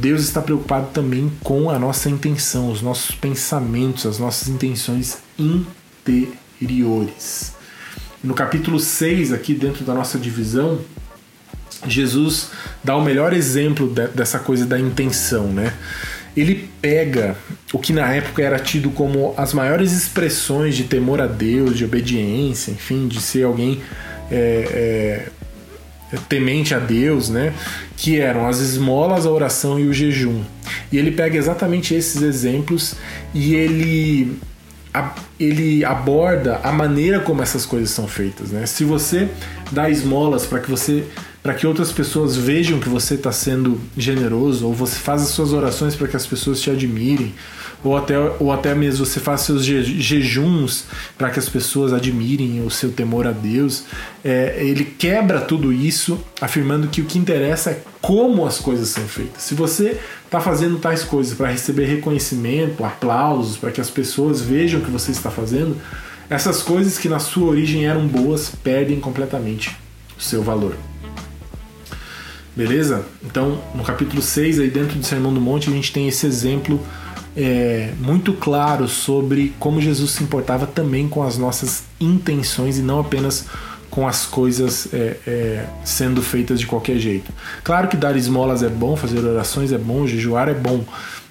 Deus 0.00 0.22
está 0.22 0.40
preocupado 0.40 0.88
também 0.94 1.30
com 1.44 1.68
a 1.68 1.78
nossa 1.78 2.08
intenção, 2.08 2.70
os 2.70 2.80
nossos 2.80 3.14
pensamentos, 3.14 4.06
as 4.06 4.18
nossas 4.18 4.48
intenções 4.48 5.18
interiores. 5.38 7.52
No 8.24 8.32
capítulo 8.32 8.80
6, 8.80 9.30
aqui 9.30 9.52
dentro 9.52 9.84
da 9.84 9.92
nossa 9.92 10.18
divisão, 10.18 10.80
Jesus 11.86 12.48
dá 12.82 12.96
o 12.96 13.02
melhor 13.02 13.34
exemplo 13.34 13.88
de, 13.88 14.08
dessa 14.08 14.38
coisa 14.38 14.64
da 14.64 14.80
intenção, 14.80 15.48
né? 15.48 15.74
Ele 16.34 16.70
pega 16.80 17.36
o 17.70 17.78
que 17.78 17.92
na 17.92 18.10
época 18.14 18.42
era 18.42 18.58
tido 18.58 18.88
como 18.90 19.34
as 19.36 19.52
maiores 19.52 19.92
expressões 19.92 20.76
de 20.76 20.84
temor 20.84 21.20
a 21.20 21.26
Deus, 21.26 21.76
de 21.76 21.84
obediência, 21.84 22.70
enfim, 22.70 23.06
de 23.06 23.20
ser 23.20 23.44
alguém 23.44 23.82
é, 24.30 24.68
é, 24.72 25.28
temente 26.28 26.74
a 26.74 26.78
Deus, 26.78 27.28
né? 27.28 27.52
Que 27.96 28.18
eram 28.18 28.46
as 28.46 28.58
esmolas, 28.60 29.26
a 29.26 29.30
oração 29.30 29.78
e 29.78 29.86
o 29.86 29.92
jejum. 29.92 30.42
E 30.90 30.98
ele 30.98 31.12
pega 31.12 31.36
exatamente 31.36 31.94
esses 31.94 32.22
exemplos 32.22 32.94
e 33.34 33.54
ele 33.54 34.38
ele 35.38 35.84
aborda 35.84 36.60
a 36.64 36.72
maneira 36.72 37.20
como 37.20 37.40
essas 37.40 37.64
coisas 37.64 37.90
são 37.90 38.08
feitas, 38.08 38.50
né? 38.50 38.66
Se 38.66 38.84
você 38.84 39.28
dá 39.70 39.88
esmolas 39.88 40.44
para 40.44 40.58
que 40.58 40.68
você 40.68 41.04
para 41.42 41.54
que 41.54 41.66
outras 41.66 41.90
pessoas 41.90 42.36
vejam 42.36 42.80
que 42.80 42.88
você 42.88 43.14
está 43.14 43.32
sendo 43.32 43.80
generoso, 43.96 44.66
ou 44.66 44.74
você 44.74 44.98
faz 44.98 45.22
as 45.22 45.28
suas 45.28 45.52
orações 45.52 45.94
para 45.96 46.06
que 46.06 46.16
as 46.16 46.26
pessoas 46.26 46.60
te 46.60 46.70
admirem, 46.70 47.34
ou 47.82 47.96
até, 47.96 48.18
ou 48.38 48.52
até 48.52 48.74
mesmo 48.74 49.06
você 49.06 49.18
faz 49.18 49.42
seus 49.42 49.64
jejuns 49.64 50.84
para 51.16 51.30
que 51.30 51.38
as 51.38 51.48
pessoas 51.48 51.92
admirem 51.92 52.64
o 52.64 52.70
seu 52.70 52.92
temor 52.92 53.26
a 53.26 53.32
Deus, 53.32 53.84
é, 54.24 54.56
ele 54.60 54.84
quebra 54.84 55.40
tudo 55.40 55.72
isso, 55.72 56.22
afirmando 56.40 56.88
que 56.88 57.00
o 57.00 57.04
que 57.04 57.18
interessa 57.18 57.70
é 57.70 57.82
como 58.00 58.46
as 58.46 58.58
coisas 58.58 58.88
são 58.90 59.04
feitas. 59.04 59.42
Se 59.42 59.54
você 59.54 59.98
está 60.24 60.40
fazendo 60.40 60.78
tais 60.78 61.02
coisas 61.02 61.34
para 61.34 61.48
receber 61.48 61.86
reconhecimento, 61.86 62.84
aplausos, 62.84 63.56
para 63.56 63.70
que 63.70 63.80
as 63.80 63.90
pessoas 63.90 64.40
vejam 64.40 64.80
o 64.80 64.84
que 64.84 64.90
você 64.90 65.10
está 65.10 65.30
fazendo, 65.30 65.76
essas 66.28 66.62
coisas 66.62 66.98
que 66.98 67.08
na 67.08 67.18
sua 67.18 67.48
origem 67.48 67.86
eram 67.86 68.06
boas 68.06 68.52
perdem 68.62 69.00
completamente 69.00 69.76
o 70.16 70.22
seu 70.22 70.42
valor. 70.42 70.76
Beleza? 72.54 73.06
Então, 73.24 73.60
no 73.74 73.82
capítulo 73.82 74.20
6, 74.20 74.58
aí 74.58 74.68
dentro 74.68 74.98
do 74.98 75.04
Sermão 75.04 75.32
do 75.32 75.40
Monte, 75.40 75.70
a 75.70 75.72
gente 75.72 75.92
tem 75.92 76.06
esse 76.08 76.26
exemplo 76.26 76.80
é, 77.36 77.92
muito 78.00 78.32
claro 78.32 78.88
sobre 78.88 79.54
como 79.58 79.80
Jesus 79.80 80.12
se 80.12 80.22
importava 80.22 80.66
também 80.66 81.08
com 81.08 81.22
as 81.22 81.38
nossas 81.38 81.84
intenções 82.00 82.78
e 82.78 82.82
não 82.82 83.00
apenas 83.00 83.46
com 83.90 84.06
as 84.06 84.24
coisas 84.24 84.88
é, 84.92 85.16
é, 85.26 85.66
sendo 85.84 86.22
feitas 86.22 86.60
de 86.60 86.66
qualquer 86.66 86.98
jeito. 86.98 87.32
Claro 87.64 87.88
que 87.88 87.96
dar 87.96 88.16
esmolas 88.16 88.62
é 88.62 88.68
bom, 88.68 88.96
fazer 88.96 89.18
orações 89.24 89.72
é 89.72 89.78
bom, 89.78 90.06
jejuar 90.06 90.48
é 90.48 90.54
bom, 90.54 90.84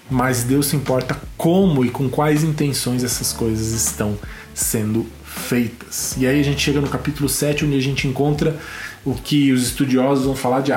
mas 0.10 0.44
Deus 0.44 0.68
se 0.68 0.76
importa 0.76 1.18
como 1.38 1.86
e 1.86 1.90
com 1.90 2.10
quais 2.10 2.44
intenções 2.44 3.04
essas 3.04 3.32
coisas 3.32 3.72
estão 3.72 4.18
sendo 4.54 5.06
feitas. 5.24 6.16
E 6.18 6.28
aí 6.28 6.40
a 6.40 6.44
gente 6.44 6.60
chega 6.60 6.82
no 6.82 6.90
capítulo 6.90 7.30
7, 7.30 7.66
onde 7.66 7.78
a 7.78 7.82
gente 7.82 8.08
encontra 8.08 8.58
o 9.06 9.14
que 9.14 9.54
os 9.54 9.64
estudiosos 9.64 10.26
vão 10.26 10.36
falar 10.36 10.62
de 10.62 10.74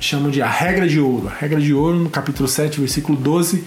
chamam 0.00 0.30
de 0.30 0.42
a 0.42 0.48
regra 0.48 0.88
de 0.88 0.98
ouro. 0.98 1.28
A 1.28 1.34
regra 1.34 1.60
de 1.60 1.72
ouro, 1.72 1.98
no 1.98 2.10
capítulo 2.10 2.48
7, 2.48 2.80
versículo 2.80 3.16
12, 3.16 3.64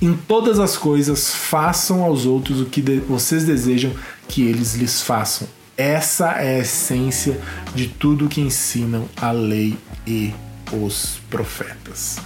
em 0.00 0.14
todas 0.14 0.58
as 0.58 0.76
coisas 0.76 1.34
façam 1.34 2.02
aos 2.02 2.24
outros 2.24 2.60
o 2.60 2.66
que 2.66 2.80
de 2.80 3.00
vocês 3.00 3.44
desejam 3.44 3.92
que 4.28 4.42
eles 4.42 4.74
lhes 4.74 5.02
façam. 5.02 5.46
Essa 5.76 6.32
é 6.32 6.56
a 6.56 6.58
essência 6.60 7.40
de 7.74 7.86
tudo 7.86 8.28
que 8.28 8.40
ensinam 8.40 9.08
a 9.16 9.30
lei 9.30 9.76
e 10.06 10.32
os 10.72 11.20
profetas. 11.30 12.18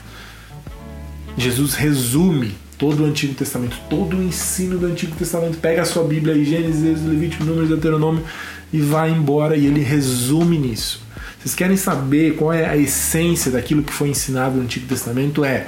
Jesus 1.37 1.75
resume 1.75 2.55
todo 2.79 3.03
o 3.03 3.07
Antigo 3.07 3.35
Testamento, 3.35 3.77
todo 3.89 4.17
o 4.17 4.23
ensino 4.23 4.79
do 4.79 4.87
Antigo 4.87 5.17
Testamento. 5.17 5.59
Pega 5.59 5.83
a 5.83 5.85
sua 5.85 6.05
Bíblia 6.05 6.35
aí, 6.35 6.45
Gênesis, 6.45 7.05
Levítico, 7.05 7.45
Números, 7.45 7.69
Deuteronômio 7.69 8.25
e 8.73 8.81
vai 8.81 9.11
embora 9.11 9.57
e 9.57 9.67
ele 9.67 9.81
resume 9.81 10.59
nisso. 10.59 11.03
Vocês 11.39 11.55
querem 11.55 11.77
saber 11.77 12.37
qual 12.37 12.53
é 12.53 12.67
a 12.67 12.77
essência 12.77 13.51
daquilo 13.51 13.83
que 13.83 13.93
foi 13.93 14.09
ensinado 14.09 14.57
no 14.57 14.63
Antigo 14.63 14.87
Testamento? 14.87 15.45
É 15.45 15.67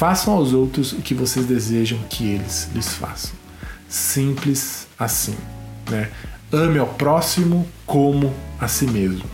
façam 0.00 0.32
aos 0.32 0.54
outros 0.54 0.92
o 0.92 1.02
que 1.02 1.12
vocês 1.12 1.44
desejam 1.44 1.98
que 2.08 2.26
eles 2.26 2.70
lhes 2.74 2.94
façam. 2.94 3.32
Simples 3.86 4.86
assim, 4.98 5.34
né? 5.90 6.08
Ame 6.50 6.78
ao 6.78 6.86
próximo 6.86 7.68
como 7.84 8.32
a 8.58 8.66
si 8.66 8.86
mesmo. 8.86 9.24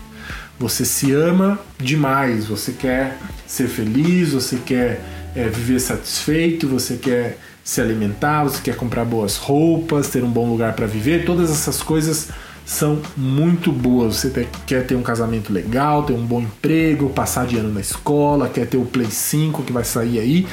Você 0.59 0.83
se 0.83 1.13
ama 1.13 1.57
demais, 1.77 2.47
você 2.47 2.73
quer 2.73 3.17
ser 3.45 3.69
feliz, 3.69 4.33
você 4.33 4.57
quer 4.57 4.99
é, 5.33 5.47
viver 5.47 5.79
satisfeito, 5.79 6.67
você 6.67 6.97
quer 6.97 7.37
se 7.63 7.79
alimentar, 7.79 8.43
você 8.43 8.61
quer 8.61 8.75
comprar 8.75 9.05
boas 9.05 9.37
roupas, 9.37 10.09
ter 10.09 10.21
um 10.21 10.29
bom 10.29 10.49
lugar 10.49 10.73
para 10.73 10.85
viver, 10.85 11.23
todas 11.23 11.49
essas 11.49 11.81
coisas 11.81 12.27
são 12.67 13.01
muito 13.15 13.71
boas. 13.71 14.17
Você 14.17 14.45
quer 14.65 14.85
ter 14.85 14.93
um 14.93 15.01
casamento 15.01 15.53
legal, 15.53 16.03
ter 16.03 16.11
um 16.11 16.25
bom 16.25 16.41
emprego, 16.41 17.09
passar 17.09 17.47
de 17.47 17.55
ano 17.55 17.73
na 17.73 17.79
escola, 17.79 18.49
quer 18.49 18.67
ter 18.67 18.75
o 18.75 18.83
Play 18.83 19.09
5 19.09 19.63
que 19.63 19.71
vai 19.71 19.85
sair 19.85 20.19
aí. 20.19 20.47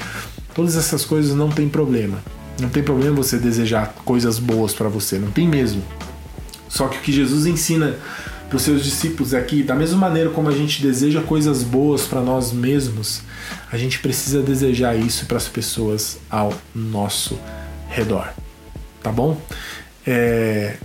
Todas 0.55 0.77
essas 0.77 1.05
coisas 1.05 1.35
não 1.35 1.51
tem 1.51 1.69
problema. 1.69 2.23
Não 2.61 2.69
tem 2.69 2.85
problema 2.85 3.17
você 3.17 3.37
desejar 3.37 3.93
coisas 4.05 4.39
boas 4.39 4.73
para 4.73 4.89
você, 4.89 5.19
não 5.19 5.33
tem 5.33 5.49
mesmo. 5.49 5.83
Só 6.69 6.87
que 6.87 6.99
o 6.99 7.01
que 7.01 7.11
Jesus 7.11 7.47
ensina 7.47 7.97
para 8.49 8.57
os 8.57 8.63
seus 8.63 8.85
discípulos 8.85 9.35
é 9.35 9.41
que, 9.41 9.65
da 9.65 9.75
mesma 9.75 9.99
maneira 9.99 10.31
como 10.31 10.49
a 10.49 10.53
gente 10.53 10.81
deseja 10.81 11.21
coisas 11.21 11.65
boas 11.65 12.03
para 12.03 12.21
nós 12.21 12.53
mesmos, 12.53 13.23
a 13.73 13.77
gente 13.77 13.99
precisa 13.99 14.41
desejar 14.41 14.95
isso 14.95 15.27
para 15.27 15.37
as 15.37 15.49
pessoas 15.49 16.19
ao 16.31 16.55
nosso 16.73 17.37
redor. 17.89 18.33
Tá 19.03 19.11
bom? 19.11 19.41
É, 20.07 20.77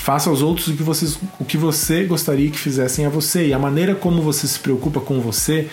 faça 0.00 0.30
aos 0.30 0.40
outros 0.40 0.68
o 0.68 0.74
que, 0.74 0.82
vocês, 0.82 1.18
o 1.38 1.44
que 1.44 1.58
você 1.58 2.04
gostaria 2.04 2.50
que 2.50 2.58
fizessem 2.58 3.04
a 3.04 3.10
você. 3.10 3.48
E 3.48 3.52
a 3.52 3.58
maneira 3.58 3.94
como 3.94 4.22
você 4.22 4.48
se 4.48 4.58
preocupa 4.58 4.98
com 4.98 5.20
você, 5.20 5.68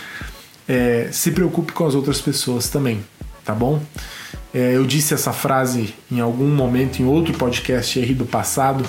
é, 0.67 1.07
se 1.13 1.31
preocupe 1.31 1.71
com 1.71 1.85
as 1.85 1.95
outras 1.95 2.19
pessoas 2.19 2.67
também. 2.67 2.99
Tá 3.45 3.55
bom? 3.55 3.81
É, 4.53 4.75
eu 4.75 4.85
disse 4.85 5.13
essa 5.13 5.31
frase 5.31 5.95
em 6.11 6.19
algum 6.19 6.49
momento 6.53 7.01
em 7.01 7.05
outro 7.05 7.33
podcast 7.33 7.97
aí 7.97 8.13
do 8.13 8.25
passado 8.25 8.83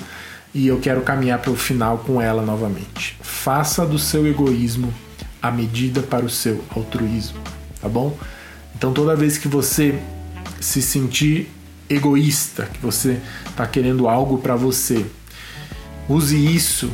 e 0.53 0.67
eu 0.67 0.77
quero 0.79 1.01
caminhar 1.01 1.39
para 1.39 1.51
o 1.51 1.55
final 1.55 1.99
com 1.99 2.21
ela 2.21 2.41
novamente. 2.41 3.17
Faça 3.21 3.85
do 3.85 3.97
seu 3.97 4.27
egoísmo 4.27 4.93
a 5.41 5.49
medida 5.49 6.01
para 6.01 6.25
o 6.25 6.29
seu 6.29 6.61
altruísmo, 6.75 7.39
tá 7.81 7.87
bom? 7.87 8.17
Então 8.75 8.91
toda 8.91 9.15
vez 9.15 9.37
que 9.37 9.47
você 9.47 9.97
se 10.59 10.81
sentir 10.81 11.49
egoísta, 11.89 12.65
que 12.65 12.79
você 12.79 13.21
está 13.49 13.65
querendo 13.65 14.09
algo 14.09 14.39
para 14.39 14.57
você, 14.57 15.05
use 16.09 16.35
isso 16.35 16.91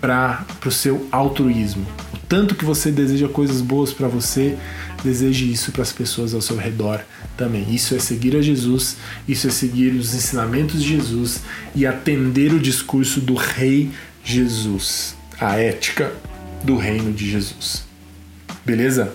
para 0.00 0.44
o 0.64 0.70
seu 0.70 1.06
altruísmo. 1.12 1.86
O 2.14 2.18
tanto 2.28 2.54
que 2.54 2.64
você 2.64 2.90
deseja 2.90 3.28
coisas 3.28 3.60
boas 3.60 3.92
para 3.92 4.08
você, 4.08 4.56
deseje 5.04 5.50
isso 5.50 5.70
para 5.72 5.82
as 5.82 5.92
pessoas 5.92 6.34
ao 6.34 6.40
seu 6.40 6.56
redor 6.56 7.00
também. 7.36 7.72
Isso 7.72 7.94
é 7.94 7.98
seguir 7.98 8.36
a 8.36 8.42
Jesus, 8.42 8.96
isso 9.28 9.46
é 9.46 9.50
seguir 9.50 9.90
os 9.94 10.14
ensinamentos 10.14 10.82
de 10.82 10.88
Jesus 10.96 11.40
e 11.74 11.86
atender 11.86 12.52
o 12.52 12.58
discurso 12.58 13.20
do 13.20 13.34
Rei 13.34 13.90
Jesus, 14.24 15.14
a 15.40 15.56
ética 15.56 16.12
do 16.64 16.76
reino 16.76 17.12
de 17.12 17.30
Jesus. 17.30 17.84
Beleza? 18.64 19.12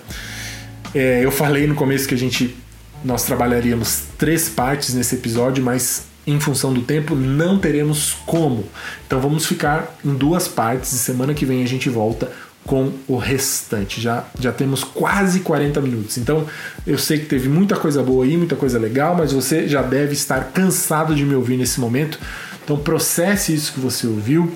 É, 0.94 1.24
eu 1.24 1.30
falei 1.30 1.66
no 1.66 1.74
começo 1.74 2.06
que 2.06 2.14
a 2.14 2.18
gente 2.18 2.56
nós 3.04 3.24
trabalharíamos 3.24 4.04
três 4.18 4.48
partes 4.48 4.94
nesse 4.94 5.14
episódio, 5.14 5.62
mas 5.62 6.07
em 6.30 6.40
função 6.40 6.72
do 6.72 6.82
tempo 6.82 7.14
não 7.14 7.58
teremos 7.58 8.16
como. 8.26 8.64
Então 9.06 9.20
vamos 9.20 9.46
ficar 9.46 9.96
em 10.04 10.14
duas 10.14 10.46
partes 10.46 10.92
e 10.92 10.98
semana 10.98 11.34
que 11.34 11.46
vem 11.46 11.62
a 11.62 11.66
gente 11.66 11.88
volta 11.88 12.30
com 12.64 12.92
o 13.06 13.16
restante. 13.16 14.00
Já, 14.00 14.24
já 14.38 14.52
temos 14.52 14.84
quase 14.84 15.40
40 15.40 15.80
minutos. 15.80 16.18
Então 16.18 16.46
eu 16.86 16.98
sei 16.98 17.18
que 17.18 17.26
teve 17.26 17.48
muita 17.48 17.76
coisa 17.76 18.02
boa 18.02 18.24
aí, 18.24 18.36
muita 18.36 18.56
coisa 18.56 18.78
legal, 18.78 19.14
mas 19.16 19.32
você 19.32 19.66
já 19.66 19.82
deve 19.82 20.12
estar 20.12 20.52
cansado 20.52 21.14
de 21.14 21.24
me 21.24 21.34
ouvir 21.34 21.56
nesse 21.56 21.80
momento. 21.80 22.18
Então 22.62 22.76
processe 22.76 23.54
isso 23.54 23.72
que 23.72 23.80
você 23.80 24.06
ouviu 24.06 24.52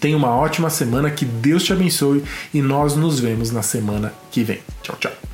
Tenha 0.00 0.16
uma 0.16 0.34
ótima 0.34 0.70
semana, 0.70 1.10
que 1.10 1.24
Deus 1.24 1.62
te 1.64 1.72
abençoe 1.72 2.22
e 2.52 2.60
nós 2.60 2.94
nos 2.96 3.18
vemos 3.18 3.50
na 3.50 3.62
semana 3.62 4.12
que 4.30 4.44
vem. 4.44 4.60
Tchau, 4.82 4.96
tchau. 5.00 5.25